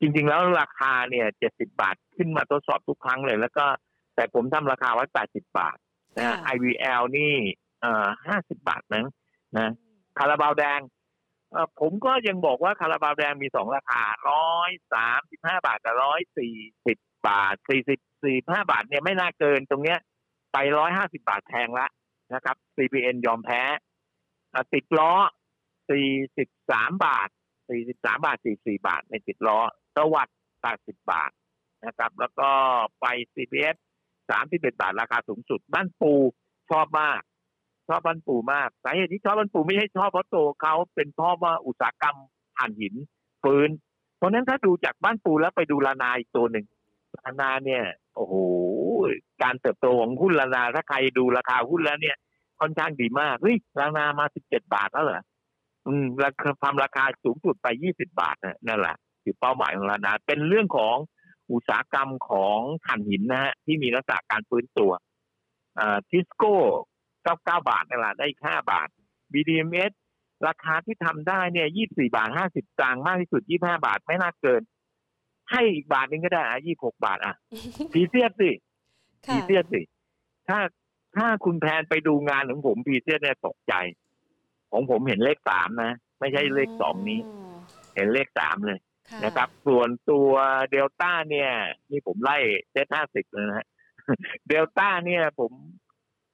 [0.00, 3.66] จริง ๆ แล้วราคาเนี่ย70บาทขึ้นมาทดสอบทุกครั้งเลย แล้วก็
[4.14, 5.76] แต่ผมทำราคาไว้80บาท
[6.16, 7.32] นะฮะค่ะ IVL นี่
[7.80, 8.06] เอ่อ
[8.38, 9.04] 50บาทนะ
[9.56, 9.72] นะ
[10.18, 11.01] คาราบาวแดงเอ่อ
[11.80, 14.02] ผมก็ยังบอกว่าคาราบาวแดงมีสองราคา
[14.60, 15.94] 135บห้าบาทกับ
[16.46, 16.98] 140บ
[17.28, 19.98] บาท40 45บสี่ห้าบาทเนี่ยไม่น่าเกินตรงเนี้ย
[20.52, 20.56] ไป
[20.92, 21.86] 150บาทแพงละ
[22.34, 23.62] นะครับ CPN ยอมแพ้
[24.74, 25.12] ติดล้อ
[25.90, 27.28] 43บสามบาท
[27.68, 29.58] 43บสามบาท44บาทในติดล้อ
[29.96, 30.38] สวัสด์
[30.70, 31.30] 80บบาท
[31.86, 32.50] นะครับ แล้วก็
[33.00, 33.76] ไป CPF
[34.30, 36.12] 31บาทราคาสูงสุด บ้านปู
[36.70, 37.20] ชอบมาก
[37.88, 42.16] ชอบบ้านปู่มากสาเหตุที่ชอบบ้านปู่ไม่ใช่ชอบเพราะโตเขาเป็นพราะว่าอุตสาหกรรม
[42.56, 42.94] ถ่านหิน
[43.42, 43.68] ฟื้น
[44.16, 46.66] เพราะนั้นถ้าดูจากบ้านปู่แล้วไปดูลานาอีกตัวหนึ่ง
[47.18, 48.34] ลานาเนี่ย โอ้โห
[49.42, 52.16] การเติบโตของหุ้นลานาถ้าใครดูราคาหุ้นแล้วเนี่ย
[52.60, 55.22] ค่อนข้างดีมากเฮ้ยลานามา17บเจ็ดบาทแล้วเหรอ
[55.86, 60.96] อืมราคาทำราคาสูงสุดไป20บาทนะนั่นแหละคือเป้าหมายของลานาเป็นเรื่องของ
[61.52, 64.92] อุตสาหกรรมของถ่านหินนะฮะที่มีลักษณะการฟื้นตัว
[65.78, 66.56] อ่าทิสโก้
[67.24, 68.88] 99บาทนั่นแหละได้อีก5บาท
[69.32, 69.92] BDMs
[70.48, 73.54] ราคาที่ทำได้เนี่ย24บาท50ตังค์มากที่สุด25
[73.86, 74.62] บาทไม่น่าเกิน
[75.50, 77.34] ให้อีกบาทนึงก็ได้อะ26บาทอะ
[77.92, 78.50] พรีเชียสสิ
[79.26, 79.80] ค่ะพรีเชียสสิ
[80.48, 80.58] ถ้า
[81.16, 83.74] ถ้าคุณแพนไปดูงานของผมพรีเชียสเนี่ยตกใจ
[84.72, 87.20] ของผมเห็นเลขสามนะ ไม่ใช่เลขสองนี้
[87.94, 88.78] เห็นเลขสามเลย
[89.10, 90.30] ค่ะนะครับ ส่วนตัว
[90.70, 91.50] เดลต้าเนี่ย
[91.90, 92.38] นี่ผมไล่
[92.70, 93.66] เซตห้าสิบเลยนะฮะ
[94.48, 95.52] เดลต้าเนี่ยผม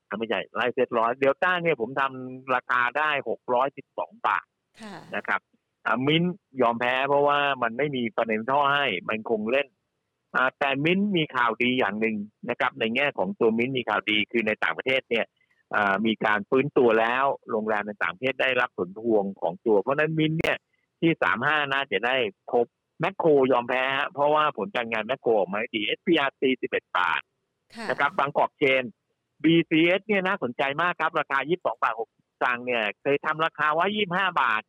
[0.08, 4.44] อะไม่ใช่ไล่เซตร้อยเดลต้าเนี่ยผมทำราคาได้หกร้อยสิบสองบาท
[4.82, 5.40] ค่ะนะครับ
[5.86, 9.68] อ่ามิ้นท์ยอมแพ้เพราะว่ามันไม่มีประเด็นท่อให้ มันคงเล่น
[10.34, 12.16] อ่าแต่มิ้นท์มีข่าวดีอย่างหนึ่ง
[12.48, 15.26] นะครับ ในแง่ของตัวมิ้นท์มีข่าวดีคือในต่างประเทศเนี่ย
[15.74, 20.56] อ่ามีการฟื้นตัวแล้วโรงแรมในต่างประเทศได้รับผลพวงของตัว เพราะฉะนั้นมิ้นท์เนี่ย
[21.00, 22.16] ที่สามห้าน่าจะได้
[22.52, 22.66] ครบ
[23.00, 26.42] แมคโครยอมแพ้ฮะเพราะว่าผลการงานแมคโครออกมาดี SPRC
[26.72, 27.20] 11บาท
[27.74, 28.84] ค่ะนะครับบางกอกเชน
[29.44, 34.62] BCS เนี่ยน่าสนใจมากครับ ราคา 22 บาท60ตังค์เนี่ย เคยทำราคาไว้ 25 บาท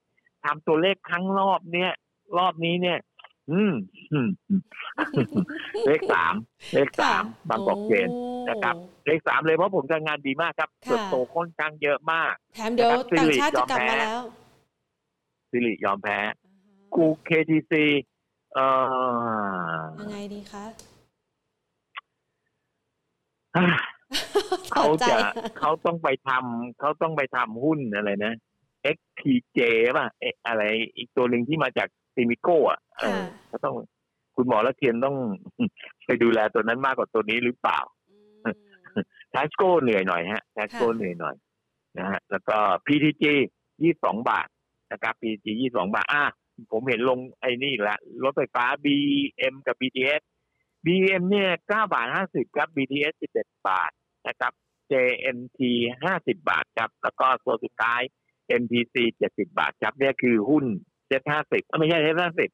[0.45, 1.91] ทำตัวเลขครั้งรอบเนี่ย
[2.37, 2.99] รอบนี้เนี่ย
[3.51, 3.73] อืม
[4.11, 4.61] อืมอืม
[5.85, 6.33] เลขสาม
[6.73, 8.09] เลขสามบางกอกเชน
[8.49, 14.21] นะครับ เลขสามเลยเพราะผมการงานดีมากครับค่ะเติบโตค่อนข้างเยอะมากแถมเดี๋ยวนะครับต่างชาติสิริจะกลับยอมแพ้มาแล้ว
[15.51, 16.19] สิริยอมแพ้
[16.95, 17.73] กู KTC
[18.53, 18.65] เอ่
[19.73, 20.65] อยังไงดีคะ
[24.71, 25.17] เขาถอดใจจะ
[25.59, 28.33] เขาต้องไปทำเขาต้องไปทำหุ้นอะไรนะ
[28.95, 29.59] XTJ
[29.97, 30.63] ป่ะเอ๊ะอะไร
[30.95, 33.75] อีกตัวหนึ่งที่มาจากซิมิโก้อะเออค่ะเขาต้อง
[34.35, 35.17] คุณหมอและเทียนต้อง
[36.05, 37.79] ไปดูแลตัวนั้นมากกว่าตัวนี้หรือเปล่า
[38.09, 38.15] อื
[38.51, 38.55] ม
[39.31, 41.35] แทสโก้เหนื่อยหน่อยฮะแทสโก้ค่ะเหนื่อยหน่อย
[41.97, 43.23] นะฮะแล้วก็ PTG
[43.83, 44.47] ยี่สองบาท
[44.91, 46.23] นะครับ PTG ยี่สองบาทอะ
[46.71, 50.21] ผมเห็นลงไอ้นี่อีกละรถไฟฟ้า BM กับ BTS
[50.85, 53.91] BM เนี่ยเก้าบาทห้าสิบครับ BTS สิบเอ็ดบาท
[54.29, 54.53] นะครับ
[54.91, 55.59] JMT
[56.03, 58.01] ห้าสิบาทครับ แล้วก็ตัวสุดท้าย
[58.61, 60.65] MPC เจ็ดสิบาทครับเนี่ยคือหุ้น
[61.09, 62.49] เจ็ดห้าสิบไม่ใช่เจ็ดห้าสิบ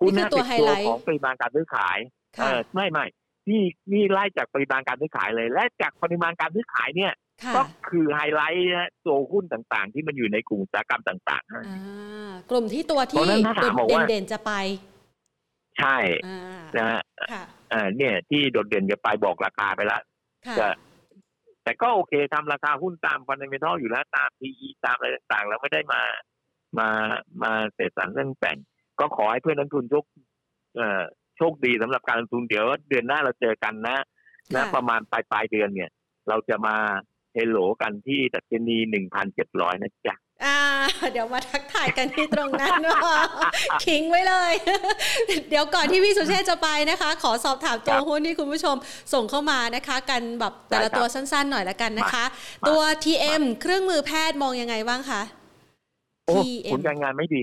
[0.00, 1.98] หุ้นนี่ห้าคือตัสิวบไฮตัวไลท์ของปริมาณการซื้อขาย
[2.36, 3.04] เอค่ะอไม่ไม่
[3.50, 3.62] นี่
[3.92, 7.12] นี่ไล่จากปริมาณการซื้อขายเลย และจากปริมาณการซื้อขายเนี่ย
[7.44, 14.52] ค่ะก็คือไฮไลท์นะตัวหุ้นต่างๆ ที่มันอยู่ในกลุ่มอุตสาหกรรมต่างๆนะอ่ากลุ่มที่ตัวเพที่ราะฉะนั้นถ้าถามบอกว่าเด่นๆจะไป
[15.78, 15.96] ใช่
[16.26, 16.38] อ่า
[16.76, 17.02] นะฮะ
[17.32, 20.02] ค่ะอ่าเนี่ยที่โดดเด่นจะไปบอกราคาไปแล้ว
[20.46, 20.66] ค่ะจะ
[21.66, 26.02] แต่ก็โอเคทำราคาหุ้นตาม fundamental อยู่แล้วตาม PE ตามอะไรต่างๆ แล้วไม่ได้มา
[26.78, 26.88] มา
[27.42, 28.58] มาเสร็จสรรเรื่องแต่ง
[29.00, 30.04] ก็ขอให้เพื่อนนักลงทุนโชค
[30.76, 31.02] เอ่อ
[31.36, 33.96] โชคดีสำหรับการลงทุนเดี๋ยวเดือนหน้าเราเจอกันนะ
[34.54, 35.90] นะค่ะประมาณปลายปลายๆเดือนเนี่ย
[36.28, 36.76] เราจะมา
[37.34, 40.14] เฮลโหลกันที่ดัชนีหนึ่งพันเจ็ดร้อยนะจ๊ะ
[40.44, 40.58] อ่า
[41.12, 42.74] เดี๋ยวมาทักทายกันที่ตรงนั้น
[43.04, 43.16] ว่า
[43.86, 44.54] ทิ้งไว้เลย
[45.48, 48.76] เดี๋ยวก่อนที่พี่สุเชษจะไปนะคะ ขอสอบถามตัวครับหุ้นที่คุณผู้ชม
[49.14, 52.24] ส่งเข้ามานะคะ กันแบบแต่ละได้ครับตัวสั้นๆ หน่อยละกันนะคะ
[52.62, 55.22] มาตัว TM เครื่องมือแพทย์มองยังไงบ้างคะ
[56.26, 57.40] โอ้ผ TM ลการงานไม่ดี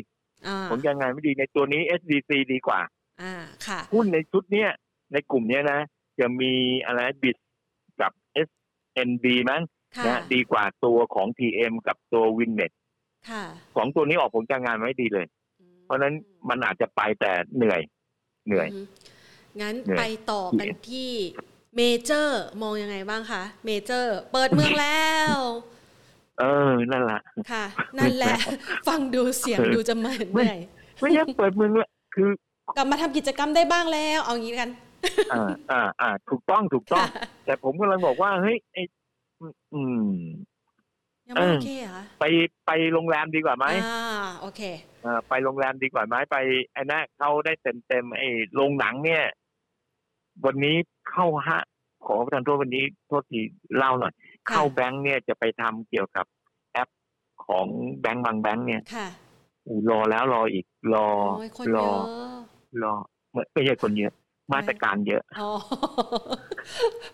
[0.48, 2.82] อ่าผลการงานไม่ดีในตัวนี้ SDC ดีกว่า
[3.22, 3.34] อ่า
[3.68, 4.70] ค่ะหุ้นในชุดเนี้ย
[5.14, 5.80] ในกลุ่มเนี้ยนะ
[6.20, 6.54] จะมี
[6.86, 7.38] อะไรบิด
[8.02, 8.12] กับ
[8.48, 9.62] SNB มั้ง
[9.98, 12.83] ค่ะนะดีกว่าตัวของ TM กับตัว Winnet ค่ะ
[13.76, 15.26] สองตัวนี้ออกผลการงานไม่ดีเลย
[15.86, 16.14] เพราะฉะนั้น
[16.50, 17.82] มันอาจจะไปแต่เหนื่อย
[18.48, 18.86] เหนื่อยอืม
[19.62, 21.12] งั้นเหนื่อยไปต่อกันที่
[21.76, 25.36] เมเจอร์มองยังไงบ้างคะ เมเจอร์ เปิดเมืองแล้ว
[26.40, 27.22] เออ นั่นแหละ
[27.52, 27.66] ค่ะ
[28.00, 28.36] นั่นแหละ
[28.88, 30.60] ฟังดูเสียงดูจะเหมือนเหนื่อย
[31.02, 32.30] ไม่ใช่เปิดเมืองละคือ
[32.78, 34.70] กลับมาทำกิจกรรมได้บ้างแล้ว เอางี้กัน
[35.34, 37.06] อ่า อ่า อ่า ถูกต้อง ถูกต้อง
[37.46, 38.78] แต่ผมกำลังบอกว่า เฮ้ย ไอ
[39.74, 40.08] อืม
[41.28, 42.26] ยังไม่โอเคเหรอคะไป
[42.68, 44.62] ไปโรงแรมดีกว่าไหมอ่าโอเค
[45.06, 46.38] อ่าไปโรงแรมดีกว่าไหมไป
[46.74, 49.24] ไอ้นะเขาได้เต็มเต็มๆไอ้โรงหนังเนี่ย
[50.46, 50.76] วันนี้
[51.12, 51.60] เข้าฮะ
[52.06, 53.42] ขอประทานโทษวันนี้โทษที
[53.78, 54.14] เล่าหน่อย
[54.48, 56.26] ค่ะเข้าแบงค์เนี่ยจะไปทำเกี่ยวกับ
[56.72, 56.90] แอป
[57.46, 57.68] ของ
[58.00, 59.08] แบงค์บางแบงค์เนี่ยค่ะ
[59.68, 61.08] อูรอแล้วรออีกรอ
[61.38, 62.94] โอ้ยคนรเยออะรอ
[63.32, 64.14] ไม่ไม่ใช่คนเยอะ
[64.54, 65.52] มาตรการเยอะอ๋อ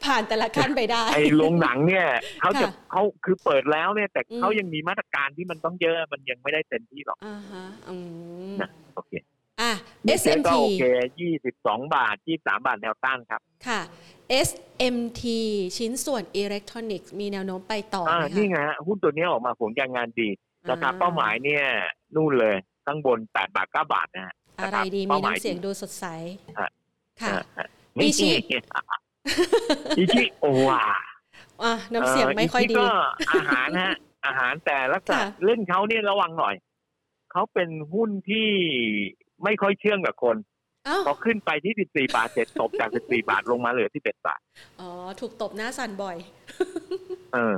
[0.04, 2.08] ผ่านแต่ละขั้นไปได้ไอ้โรงหนังเนี่ย
[2.42, 7.96] เขาจะค่ะเขาคือเปิดแล้วเนี่ย แต่อืมเขายังมีมาตรการที่มันต้องเยอะมันยังไม่ได้เต็มที่หรอกอ่าฮะอื
[8.52, 9.12] มนะโอเค
[9.62, 9.72] อะ
[10.06, 10.84] นี่เจ๊ SMT ก็โอเค
[11.20, 13.82] ยี่สิบสองบาทยี่สามบาทแนวต้านครับ ค่ะ
[14.48, 15.24] SMT
[15.78, 20.30] ชิ้นส่วนอิเล็กทรอนิกส์มีแนวโน้มไปต่ออ่าไหมคะนี่ไงฮะหุ้นตัวนี้ออกมาผลการงานดี
[20.70, 21.64] ราคาเป้าหมายเนี่ย
[22.16, 22.56] นู่นเลย
[22.86, 26.06] ข้างบนแปดบาทเก้าบาทนะฮะอะไรดีเป้ามีหมายน้ำเสียงดูสดใส
[26.60, 26.70] อะ
[27.22, 27.68] ค่ะอ่า
[28.02, 28.30] อีชิ
[29.98, 30.82] อีชิโอวา
[31.64, 32.88] อะน้ำเสียงไม่ค่อยดีก็
[33.32, 33.96] อาหารฮะ
[34.26, 36.56] อาหารแต่ลักษณะค่ะเล่นเขาเนี่ยระวังหน่อย
[37.32, 38.50] เขาเป็นหุ้นที่
[39.44, 40.36] ไม่ค่อยเชื่องกับคน
[40.86, 41.74] เอ้าพอขึ้นไปที่
[42.10, 44.40] 14บาทเสร็จตบจาก14บาทลงมาเหลือที่11บาท
[44.80, 44.90] อ๋อ
[45.20, 46.18] ถูกตบหน้าสั่นบ่อย
[47.34, 47.58] เออ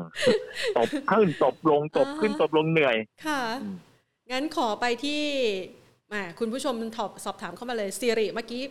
[0.77, 2.95] ตบขึ้นตบลงตบขึ้นอ่าตบลงเหนื่อย
[3.25, 3.75] ค่ะอืม
[4.31, 5.21] งั้นขอไปที่
[6.13, 8.63] อ่าคุณผู้ชมตอบสอบถามเข้ามาเลยสิริเมื่อกี้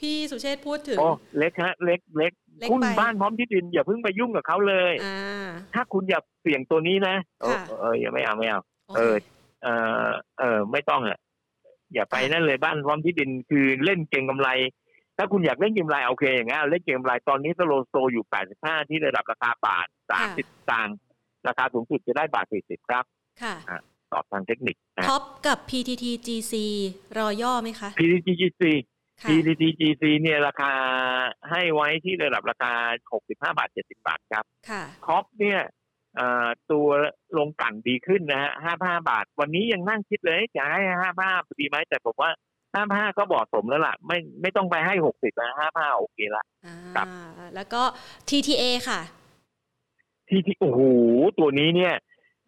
[0.00, 9.16] พี่สุเชษฐ์พูดถึงโอ้เล็กฮะ เล็กเล็กเล็กหุ้นไปบ้านพร้อมที่ดินอย่าเพิ่งไปยุ่งกับเขาเลยอ่าถ้าคุณอยากเสี่ยงตัวนี้นะเออค่ะเอออย่าไม่เอาไม่เอาโอเอเคอ
[9.62, 9.68] เอ
[10.06, 11.18] อเออไม่ต้องอะ
[11.94, 14.48] อย่าไปนั่นเลยบ้านพร้อมที่ดินคือเล่นเก็งกำไร
[15.16, 18.24] ถ้าคุณอยากเล่นเก็งกำไรโอเคอย่างงั้นเล่นเก็งกำไรตอนนี้สโลโซอยู่
[18.56, 19.86] 85 ที่ระดับราคาบาท
[20.28, 20.96] 30ตังค์
[21.46, 23.04] ราคาสูงสุดจะได้บาท 40 ครับ
[23.42, 23.54] ค่ะ
[24.12, 26.54] ตอบทางเทคนิคนะ TOPกับ PTTGC
[27.18, 28.62] รอย่อไหมคะ PTGC
[29.22, 30.72] ค่ะ PTGC เนี่ยราคา
[31.50, 32.72] ให้ไว้ที่ระดับราคา
[33.12, 35.60] 65 บาท 70 บาทครับค่ะท็อปเนี่ย
[36.16, 36.88] เอ่อตัว
[37.38, 40.80] ลงกลั่นดีขึ้นนะฮะ 55 บาท วันนี้ยังนั่งคิดเลยจะให้
[41.20, 42.30] 55 ดีไหม แต่ผมว่า
[42.74, 47.06] 55 ก็เหมาะสมแล้วล่ะ ไม่ไม่ต้องไปให้ 60นะ55 โอเคละอ่าครับ
[47.54, 47.82] แล้วก็
[48.28, 49.00] TTA ค่ะ
[50.28, 50.80] ที่ที่โอ้โห
[51.38, 51.94] ตัวนี้เนี่ย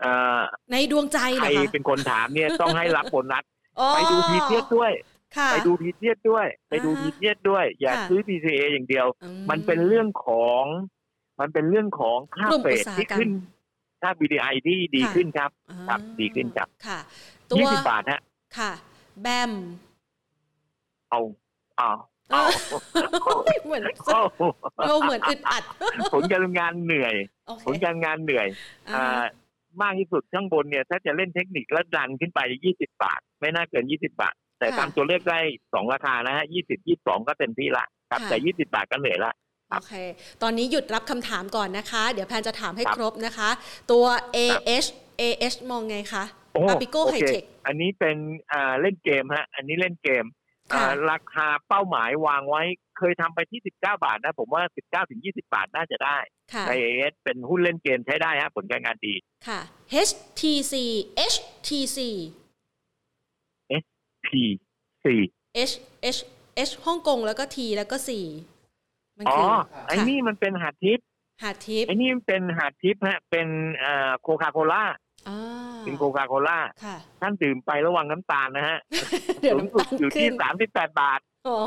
[0.00, 0.40] เอ่อ
[0.72, 3.44] ในดวงใจเหใครรอคะเป็นคนถามเนี่ยต้องให้รับโบนัส
[3.80, 5.17] อ๋อไปดูทีเทียดด้วยค่ะ
[5.53, 10.64] ไปดูทีเทียดด้วย ไปดูอ่าฮะทีเทียดด้วย อย่าค่ะซื้อ PCA อย่างเดียวอืมันเป็นเรื่องของ
[11.41, 13.31] มันเป็นเรื่องของค่ากลุ่มเฟอุดตสาหที่กรรมขึ้น
[14.03, 16.99] ค่า BDI ที่ดีค่ะขึ้นครับอ่าครับดีขึ้นครับค่ะ
[17.51, 18.20] ตัวยี่สิบบาทฮะ
[18.59, 18.72] ค่ะ
[19.20, 19.53] แบม
[21.11, 21.20] เอา
[21.76, 21.91] เอา
[22.31, 22.43] เอา
[23.66, 24.22] เหมือนเอา
[24.87, 25.62] เราเหมือนอึดอัด
[26.12, 27.14] ผลการงานเหนื่อย
[27.47, 28.47] โอเคผลการงานเหนื่อย
[28.89, 29.24] อ่าอ่า
[29.83, 32.41] มากที่สุดข้างบนเนี่ย ถ้าจะเล่นเทคนิคแล้วดันขึ้นไป
[32.72, 35.40] 20 บาท ไม่น่าเกิน 20 บาท แต่ค่ะตามตัวเลขได้
[35.74, 39.32] สองราคานะฮะ20 22ก็เต็มที่ละครับค่ะแต่20บาทก็เหนื่อยละ
[39.70, 39.94] โอเค
[40.42, 43.50] ตอนนี้หยุดรับคำถามก่อนนะคะ เดี๋ยวแพนจะถามให้ครับครบนะคะ
[43.90, 44.04] ตัว
[44.36, 44.88] AH
[45.20, 48.16] AH มองไงคะโอ้อาปิโก้โอไฮเคเทคอันนี้เป็น
[48.52, 50.24] อ่าเล่นเกมฮะ อันนี้เล่นเกม
[50.72, 52.62] ค่ะอ่าราคาเป้าหมายวางไว้
[52.98, 56.18] เคยทำไปที่ 19 บาทนะ ผมว่า 19ถึง20 บาทน่าจะได้
[56.52, 59.14] ค่ะใน AS เป็นหุ้นเล่นเกมใช้ได้ฮะ ผลการงานดี
[59.48, 59.61] ค่ะ
[60.09, 60.74] HTC
[61.32, 61.98] HTC
[64.29, 64.33] P
[65.05, 65.20] สี่
[65.70, 65.74] H
[66.16, 66.20] H
[66.68, 67.97] H ฮ่องกงแล้วก็ T แล้วก็
[68.57, 69.49] 4มันอ๋อ คือ
[69.89, 71.05] ไอ้ค่ะนี่มันเป็นหาดทิพย์
[71.43, 73.49] หาดทิพย์ไอ้นี่เป็นหาดทิพย์ฮะ เป็น
[74.22, 74.85] โคคาโคล่า
[75.29, 75.41] อ่า
[75.85, 78.79] เป็นโคคาโคล่าค่ะ ท่านดื่มไประวังน้ำตาลนะฮะ
[79.41, 81.59] เดี๋ยวสูงน้ำสุดตาลอยู่ขึ้ที่นสามสิบแปดบาท อ๋อ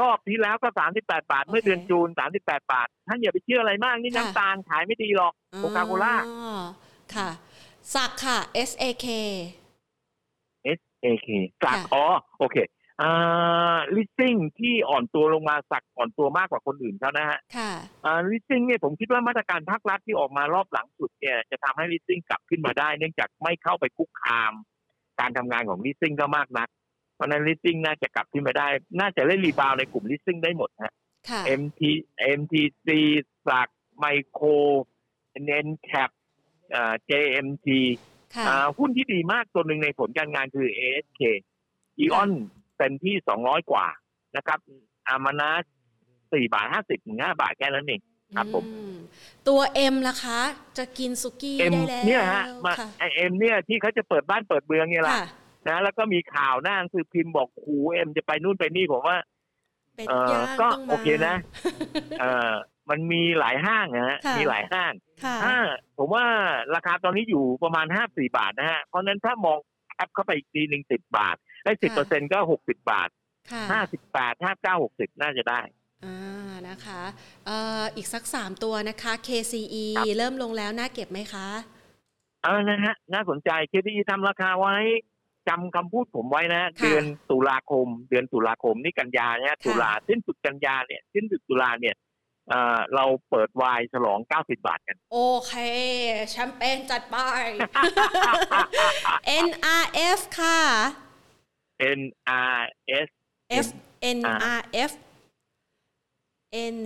[0.00, 6.56] รอบที่แล้วก็สามสิบแปดบาท เมื่อเดือนโอเคจูนสามสิบแปดบาท ท่านอย่าไปเชื่ออะไรมากนี่ค่ะ น้ำตาลขายไม่ดีหรอก โคคาโคล่า อ๋อ
[7.14, 7.28] ค่ะ
[7.94, 8.38] SAK ค่ะ
[8.68, 9.06] S A K
[11.04, 11.28] S A K
[11.64, 12.04] สักค่ะอ๋อ
[12.38, 12.56] โอเค
[13.02, 17.72] อ่าลีสซิ่งที่อ่อนตัวลงมา SAK อ่อนตัวมากกว่าคนอื่นเขานะฮะค่ะ
[18.04, 24.52] อ่าลีสซิ่งเนี่ยผมคิดว่ามาตรการภาครัฐที่ออกมารอบหลังสุดเนี่ยจะทำให้ลีสซิ่งกลับขึ้นมาได้ เนื่องจากไม่เข้าไปคุกคาม
[25.20, 26.68] การทำงานของลีสซิ่งก็มากนัก
[27.14, 28.68] เพราะฉะนั้นลีสซิ่งน่าจะกลับขึ้นมาได้
[29.00, 30.94] น่าจะเล่น rebound ในกลุ่มลีสซิ่งได้หมดฮะ
[31.28, 31.80] ค่ะ MT
[32.38, 32.88] MTC
[33.48, 34.46] สักไมโคร
[35.44, 36.10] เนนแคป
[36.74, 38.13] อ่า JMT ค่ะอ่า
[38.78, 41.20] หุ้นที่ดีมากตัวหนึ่งในผลการงานคือ ASK
[41.98, 42.30] อีออน
[42.76, 43.86] เป็นที่สองร้อยกว่า
[44.36, 44.58] นะครับ
[45.08, 45.50] อามานา
[46.32, 48.00] สี่บาทห้าสิบถึงห้าบาทแค่นั้นเอง
[48.36, 48.82] ครับผมอื
[49.48, 49.60] ตัว
[49.92, 50.40] M ล่ะคะ
[50.78, 55.26] จะกินสุกี้เอ็มได้แล้วเนี่ยฮะมาค่ะไอเอ็มเนี่ยที่เขาจะเปิดบ้านเปิดเมืองเนี่ยแหละค่ะ
[55.68, 59.18] นะแล้วก็มีข่าวหน้าหนังสือพิมพ์บอกครูเอ็มจะไปนู่นไปนี่ผมว่า
[59.96, 61.34] เป็ดเอ่อย่างก็ต้องมาโอเคนะ
[62.20, 62.52] เออ
[62.90, 65.56] มันมีหลายห้างนะฮะค่ะมีหลายห้างค่ะ ถ้า
[65.98, 66.24] ผมว่า
[66.74, 69.58] ราคาตอนนี้อยู่ประมาณห้าสี่บาทนะฮะ เพราะฉะนั้นถ้ามอง
[69.92, 73.08] แคปเข้าไปอีกทีหนึ่งสิบบาท ได้สิบเปอร์เซ็นก็หกสิบบาท
[73.50, 75.60] ค่ะห้าสิบแปดห้าเก้าหกสิบน่าจะได้
[76.04, 77.02] อ่านะคะ
[77.46, 81.48] เอ่ออีกสักสามตัวนะคะ KCE ครับเริ่มลงแล้วน่าเก็บไหมคะ
[82.44, 84.76] เออนะฮะน่าสนใจ KDE ทำราคาไว้
[85.48, 91.94] จำคำพูดผมไว้นะค่ะเดือนตุลาคม เดือนตุลาคมนี่กันยาเนี่ยค่ะตุลาสิ้นสุดกันยาเนี่ยสิ้นสุดตุลาเนี่ย
[92.48, 95.54] เอ่อเราเปิดวายฉลอง 90 บาทกัน โอเค
[96.30, 97.16] แชมเปญจัดไป
[99.46, 100.58] NRF ค่ะ
[101.98, 103.08] NRS
[103.64, 103.66] F
[104.18, 104.92] NRF
[106.76, 106.78] N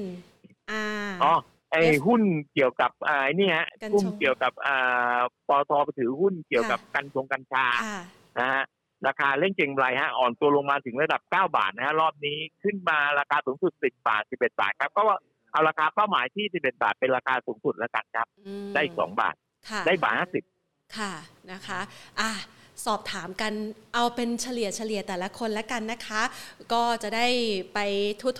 [1.02, 1.34] R อ๋อ
[1.70, 2.22] ไอ้ F หุ้น
[2.54, 8.00] เกี่ยวกับอ่าไอ้นี่ฮะกัญชงหุ้นเกี่ยวกับอ่าปตทไปถือหุ้นเกี่ยวกับค่ะกัญชงกัญชาค่ะ
[8.38, 8.62] นะฮะ
[9.06, 15.18] ราคาเล่นเก่งไรฮะอ่อนตัวลงมาถึงระดับ 9 บาทนะฮะรอบนี้ขึ้นมาราคาสูงสุด 10 บาท 11 บาทครับ ก็ว่า
[15.52, 19.34] เอาราคาเป้าหมายที่11บาทเป็นราคาสูงสุดแล้วกันครับอืมได้อีก2บาท
[19.70, 20.14] ค่ะได้บาท
[20.54, 21.12] 50ค่ะ
[21.52, 21.80] นะคะ
[22.20, 22.32] อะ
[22.86, 23.52] สอบถามกัน
[23.94, 26.22] เอาเป็นเฉลี่ยเฉลี่ยแต่ละคนแล้วกันนะคะ
[26.72, 27.26] ก็จะได้
[27.74, 27.78] ไป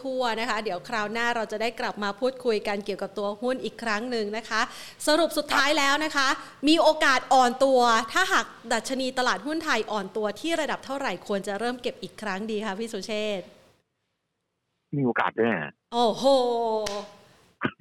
[0.03, 4.61] ทั่วๆนะคะ เดี๋ยวคราวหน้าเราจะได้กลับมาพูดคุยกันเกี่ยวกับตัวหุ้นอีกครั้งหนึ่งนะคะ
[5.07, 6.29] สรุปสุดท้ายแล้วนะคะ
[6.69, 7.81] มีโอกาสอ่อนตัว
[8.13, 13.47] ถ้าหากดัชนีตลาดหุ้นไทยอ่อนตัวที่ระดับเท่าไหร่ควรจะเริ่มเก็บอีกครั้งดีคะพี่สุเชษฐ์
[14.97, 16.25] มีโอกาสด้วยฮะโอ้โห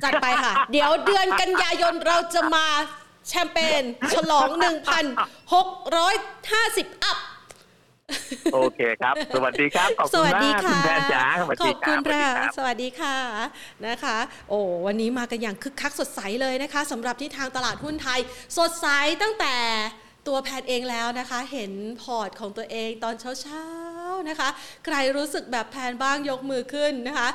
[0.03, 2.65] จัดไปค่ะ เดี๋ยวเดือนกันยายนเราจะมา
[3.29, 3.83] แชมเปญ
[4.13, 7.17] ฉลอง 1,650 อัพ
[8.53, 13.17] โอเคครับ สวัสดีครับ ขอบสคุณวัสมาดีกคุค่ะณแพนจ๋าสวัสขดีอบคคุรัณบสวัสดีค่ะครับสวัสดีค่ะ
[13.87, 14.17] นะคะ
[14.49, 18.19] โอ้วันนี้มากันอย่างคึกคักสดใสเลยนะคะสำหรับที่ทางตลาดหุ้นไทย
[18.57, 18.87] สดใส
[19.21, 19.55] ตั้งแต่
[20.27, 23.86] ตัวแพนเองแล้วนะคะ เห็นพอร์ตของตัวเองตอนเช้าๆ
[24.29, 24.49] นะคะ
[24.85, 27.29] ใครรู้สึกแบบแพนบ้างยกมือขึ้นนะคะ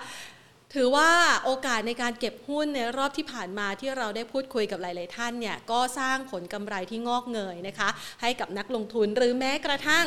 [0.75, 1.11] ถือว่า
[1.45, 7.89] โอกาสในการเก็บหุ้นในรอบที่ผ่านมาที่เราได้พูดคุยกับหลาย ๆ ท่านเนี่ยก็สร้างผลกำไรที่งอกเงยนะคะ
[8.23, 10.07] ให้กับนักลงทุนหรือแม้กระทั่ง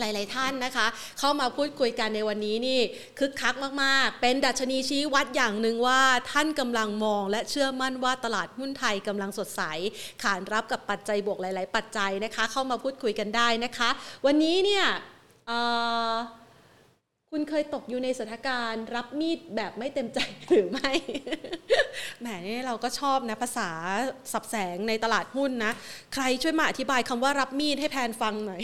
[0.00, 0.86] หลาย ๆ ท่านนะคะ
[1.18, 2.80] เข้ามาพูดคุยกันในวันนี้นี่
[3.18, 6.00] คึกคักมาก ๆ เป็นดัชนีชี้วัดอย่างหนึ่งว่า
[6.32, 9.62] ท่านกำลังมอง และเชื่อมั่นว่าตลาดหุ้นไทยกำลังสดใส
[10.22, 13.88] ขานรับกับปัจจัยบวกหลาย ๆ ปัจจัยนะคะ เข้ามาพูดคุยกันได้นะคะ
[14.26, 14.84] วันนี้เนี่ย
[17.30, 20.18] คุณเคยตกอยู่ในสถานการณ์ รับมีดแบบไม่เต็มใจ
[20.48, 20.90] หรือไม่
[22.20, 23.70] แหมนี่เราก็ชอบนะภาษา
[24.32, 25.72] สับแสงในตลาดหุ้นนะ
[26.14, 28.62] ใครช่วยมาอธิบายคำว่ารับมีดให้แพนฟังหน่อย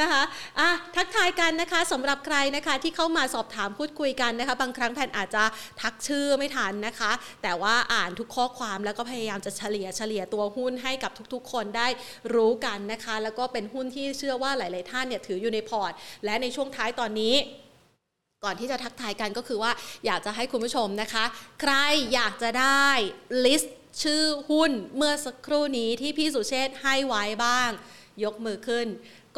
[0.00, 0.22] นะคะ
[0.58, 5.44] อะทักทายกันนะคะสำหรับใครนะคะที่เข้ามาสอบถามพูดคุยกันนะคะ บางครั้งแพนอาจจะ
[5.82, 11.88] ทักชื่อไม่ทันนะคะ แต่ว่าอ่านทุกข้อความแล้วก็พยายามจะเฉลี่ยเฉลี่ยตัวหุ้นให้กับทุกๆ คนได้
[12.34, 15.92] รู้กันนะคะ แล้วก็เป็นหุ้นที่เชื่อว่าหลาย ๆ ท่านเนี่ยถืออยู่ในพอร์ต
[16.24, 17.34] และในช่วงท้ายตอนนี้
[18.44, 19.72] ก่อนที่จะทักทายกันก็คือว่า
[20.06, 21.24] อยากจะให้คุณผู้ชมนะคะ
[21.60, 21.74] ใคร
[22.14, 22.88] อยากจะได้
[23.44, 27.70] list ชื่อหุ้นเมื่อสักครู่นี้ที่พี่สุเชษฐ์ให้ไว้บ้าง
[28.24, 28.86] ยกมือขึ้น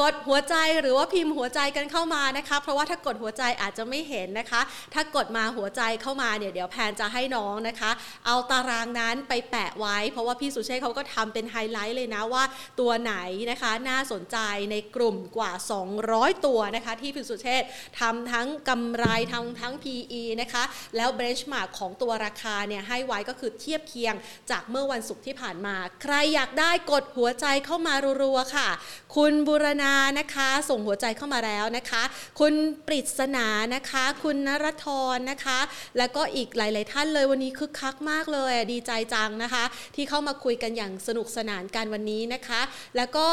[0.00, 4.60] กดหัวใจหรือว่าพิมพ์หัวใจกันเข้ามานะคะ เพราะว่าถ้ากดหัวใจอาจจะไม่เห็นนะคะ
[4.94, 7.90] ถ้ากดมาหัวใจเข้ามาเนี่ยเดี๋ยวแพนจะให้น้องนะคะ
[8.26, 12.44] เอาตารางนั้นไปแปะไว้ เพราะว่าพี่สุเชษฐ์เขาก็ทำเป็นไฮไลท์เลยนะว่า
[12.80, 13.14] ตัวไหน
[13.50, 14.38] นะคะน่าสนใจ
[14.70, 15.52] ในกลุ่มกว่า
[15.98, 17.68] 200 ตัวนะคะ ที่พี่สุเชษฐ์
[18.00, 20.64] ทำทั้งกำไรทำทั้ง PE นะคะ
[20.96, 24.14] แล้วเบรชมาร์กของตัวราคาเนี่ยให้ไว้ก็คือเทียบเคียง
[24.50, 28.68] จากเมื่อวันศุกร์ที่ผ่านมา ใครอยากได้กดหัวใจเข้ามารัวๆค่ะ
[29.16, 32.02] คุณบุรณานานะคะ ส่งหัวใจเข้ามาแล้วนะคะ
[32.40, 32.54] คุณ
[32.86, 35.58] ปริศนานะคะ คุณนรทรนะคะ
[35.98, 39.64] แล้วก็อีกหลาย ๆ ท่านเลยวันนี้คึกคักมากเลยดีใจจังนะคะ
[39.94, 42.60] ที่เข้ามาคุยกันอย่างสนุกสนานกันวันนี้นะคะ
[42.96, 43.26] แล้วก็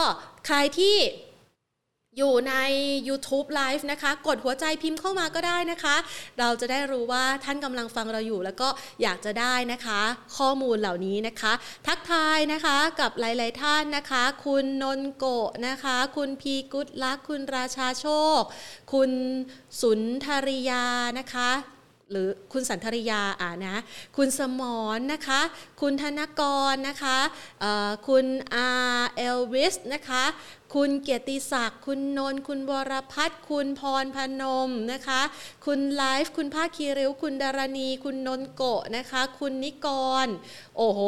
[0.45, 0.95] ใครที่
[2.17, 2.55] อยู่ใน
[3.07, 5.95] YouTube Live นะคะ กดหัวใจพิมพ์เข้ามาก็ได้นะคะ
[6.39, 8.69] เราจะได้รู้ว่าท่านกำลังฟังเราอยู่ แล้วก็
[9.01, 10.01] อยากจะได้นะคะ
[10.37, 11.53] ข้อมูลเหล่านี้นะคะ
[11.87, 18.07] ทักทายนะคะกับหลาย ๆ ท่านนะคะ คุณนนโกะนะคะ คุณพีกุดลักคุณราชาโช
[18.39, 18.41] ค
[18.93, 19.11] คุณ
[19.81, 20.85] สุนทริยา
[21.19, 21.51] นะคะ
[22.11, 23.81] หรือคุณสันทริยาอ่านะ
[24.17, 24.61] คุณสม
[24.97, 25.41] รนะคะ
[25.81, 26.41] คุณธนก
[26.71, 27.17] รนะคะ
[28.07, 28.69] คุณอา
[29.15, 30.23] เอลวิสนะคะ
[30.79, 35.21] คุณเกียรติศักดิ์ คุณนนท์คุณวรพัฒน์คุณพรพนมนะคะ
[35.65, 39.87] คุณไลฟ์ คุณภาคีริ้ว คุณดารณี คุณนนโกะนะคะ คุณนิก
[40.25, 40.27] ร
[40.77, 41.01] โอ้โห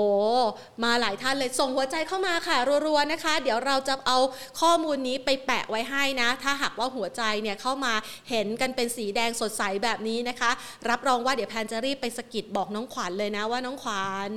[0.83, 4.17] มาหลายท่านเลย ส่งหัวใจเข้ามาค่ะรัวๆนะคะ เดี๋ยวเราจะเอา
[4.61, 7.93] ข้อมูลนี้ไปแปะไว้ให้นะ ถ้าหากว่าหัวใจเนี่ยเข้ามา
[8.29, 10.51] เห็นกันเป็นสีแดงสดใสแบบนี้นะคะ
[10.89, 14.31] รับรองว่าเดี๋ยวแพนจะรีบไปสกิดบอกน้องขวัญเลยนะว่าน้องขวัญ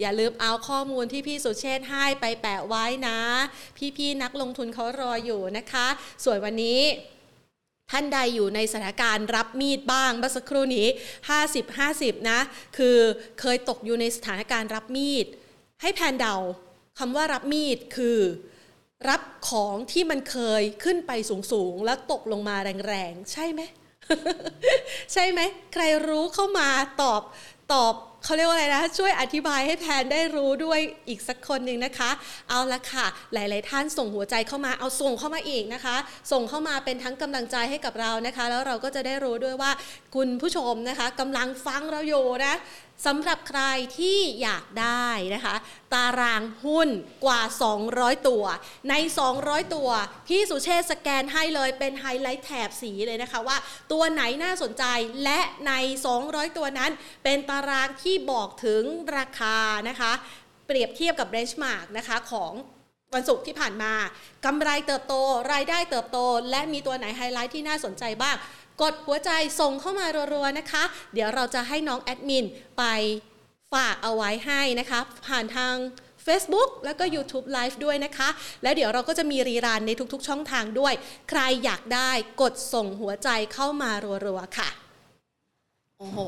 [0.00, 3.18] อย่าลืมเอาข้อมูลที่พี่สุเชษให้ไปแปะไว้นะ
[3.98, 5.86] พี่ๆนักลงทุนเขารออยู่นะคะ
[6.24, 6.80] ส่วนวันนี้
[7.90, 10.86] ท่านใดอยู่ในสถานการณ์รับมีดบ้างเมื่อสักครู่นี้
[11.28, 12.40] 50 50 นะ
[12.76, 12.96] คือ
[13.40, 15.26] เคยตกอยู่ในสถานการณ์รับมีด
[15.82, 16.36] ให้แพนเดา
[16.98, 18.18] คำว่ารับมีดคือ
[19.08, 21.12] รับของที่มันเคยขึ้นไป
[21.52, 22.56] สูงๆ แล้วตกลงมา
[22.88, 23.60] แรงๆ ใช่ไหม
[25.12, 25.40] ใช่ไหม
[25.72, 26.68] ใครรู้เข้ามา
[27.02, 27.22] ตอบ
[27.74, 27.94] ตอบ
[28.24, 32.10] เขาเรียกว่าอะไรนะช่วยอธิบายให้แพนได้รู้ด้วยอีกสักคนหนึ่งนะคะ
[32.48, 35.96] เอาละค่ะ หลาย ๆ ท่านส่งหัวใจเข้ามาเอาส่งเข้ามาอีกนะคะ
[36.32, 39.70] ส่งเข้ามาเป็นทั้งกำลังใจให้กับเรานะคะ แล้วเราก็จะได้รู้ด้วยว่า
[40.14, 42.54] คุณผู้ชมนะคะกำลังฟังเราอยู่นะ
[43.06, 43.62] สำหรับใคร
[43.98, 45.54] ที่อยากได้นะคะ
[45.94, 46.88] ตารางหุ้น
[47.24, 47.40] กว่า
[47.84, 48.44] 200 ตัว
[48.90, 48.94] ใน
[49.34, 49.88] 200 ตัว
[50.28, 53.56] พี่สุเชษฐ์สแกนให้เลยเป็นไฮไลท์แถบสีเลยนะคะว่า
[53.92, 54.84] ตัวไหนน่าสนใจ
[55.24, 55.72] และใน
[56.16, 56.92] 200 ตัวนั้น
[57.24, 58.82] เป็นตารางที่บอกถึง
[59.16, 59.56] ราคา
[59.88, 60.12] นะคะ
[60.66, 62.52] เปรียบเทียบกับ benchmark นะคะของ
[63.14, 63.92] วันศุกร์ที่ผ่านมา
[64.44, 65.14] กำไรเติบโต
[65.52, 66.18] รายได้เติบโต
[66.50, 68.36] และมีตัวไหนไฮไลท์ที่น่าสนใจบ้าง
[68.82, 70.82] กดหัวใจส่งเข้ามารัวๆนะคะ
[71.14, 72.44] เดี๋ยวเราจะให้น้องแอดมิน
[72.78, 72.84] ไป
[73.74, 75.74] ฝากเอาไว้ให้นะคะ ผ่านทาง
[76.26, 78.28] Facebook แล้วก็ YouTube Live ด้วยนะคะ
[78.62, 80.94] แล้วเดี๋ยวเราก็จะมีรีรันในทุกๆ ช่องทางด้วย
[81.30, 82.10] ใครอยากได้
[82.42, 83.90] กดส่งหัวใจเข้ามา
[84.26, 84.70] รัวๆค่ะ
[85.98, 86.20] โอ้โห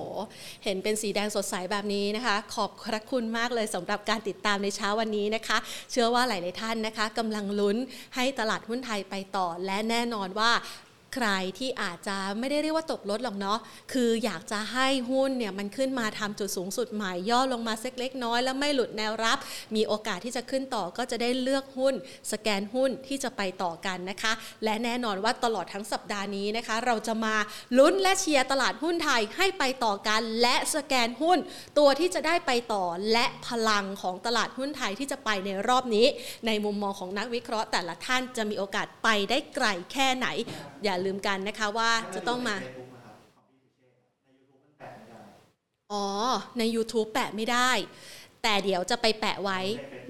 [0.64, 5.58] เห็นเป็นสีแดงสดใสแบบนี้นะคะ ขอบพระคุณมากเลยสำหรับการติดตามในเช้าวันนี้นะคะ
[5.90, 7.76] เชื่อว่าหลายๆท่านนะคะกำลังลุ้น
[8.16, 10.52] ให้ตลาดหุ้นไทยไปต่อ และแน่นอนว่า
[11.14, 13.58] ใครที่อาจจะไม่ได้เรียกว่าตกรถหรอกเนาะ
[13.92, 19.38] คืออยากจะให้หุ้นเนี่ยมันขึ้นมาทำจุดสูงสุดใหม่ย่อลงมาสักเล็กน้อย แล้วไม่หลุดแนวรับ
[19.76, 21.94] มีโอกาสที่จะขึ้นต่อก็จะได้เลือกหุ้น
[22.32, 24.32] สแกนหุ้นที่จะไปต่อกันนะคะ
[24.64, 27.34] และแน่นอนว่าตลอดทั้งสัปดาห์นี้นะคะ เราจะมา
[27.78, 31.38] ลุ้นและเชียร์ตลาดหุ้นไทยให้ไปต่อกัน และสแกนหุ้น
[31.78, 36.06] ตัวที่จะได้ไปต่อและพลังของตลาดหุ้นไทยที่จะไปในรอบนี้
[36.46, 40.28] ในมุมมองของนักวิเคราะห์แต่ละท่านจะมีโอกาสไปได้ไกลแค่ไหน
[40.84, 42.56] อย่าลืมกันนะคะว่าจะต้องมา
[45.92, 46.04] อ๋อ
[46.58, 47.70] ใน YouTube แปะไม่ได้
[48.42, 49.60] แต่เดี๋ยวจะไปแปะไว้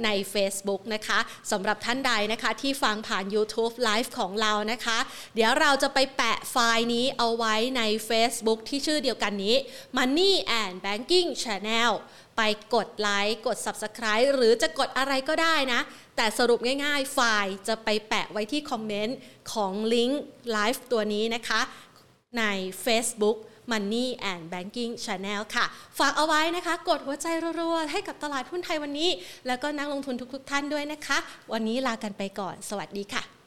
[0.05, 1.19] ใน Facebook นะคะ
[1.51, 4.99] สำหรับท่านใดนะคะที่ฟังผ่าน YouTube Live ของเรานะคะ
[5.35, 9.57] เดี๋ยวเราจะไปแปะไฟล์นี้เอาไว้ใน Facebook ที่ชื่อเดียวกันนี้
[9.97, 11.93] Money and Banking Channel
[12.37, 12.43] ไป
[12.75, 15.81] กดไลค์กด Subscribe หรือจะกดอะไรก็ได้นะ
[16.17, 19.17] แต่สรุปง่ายๆ ไฟล์จะไปแปะไว้ที่คอมเมนต์
[19.53, 20.23] ของลิงก์
[20.53, 21.61] ไลฟ์ตัวนี้นะคะ
[22.39, 22.45] ใน
[22.85, 23.37] Facebook
[23.71, 25.67] Money and Banking Channel ค่ะ
[25.99, 27.27] ฝากเอาไว้นะคะ กดหัวใจ
[27.61, 29.11] รัวๆ ให้กับตลาดหุ้นไทยวันนี้
[29.47, 31.19] แล้วก็นักลงทุนทุกๆท่านด้วยนะคะ
[31.53, 33.42] วันนี้ลากันไปก่อน สวัสดีค่ะ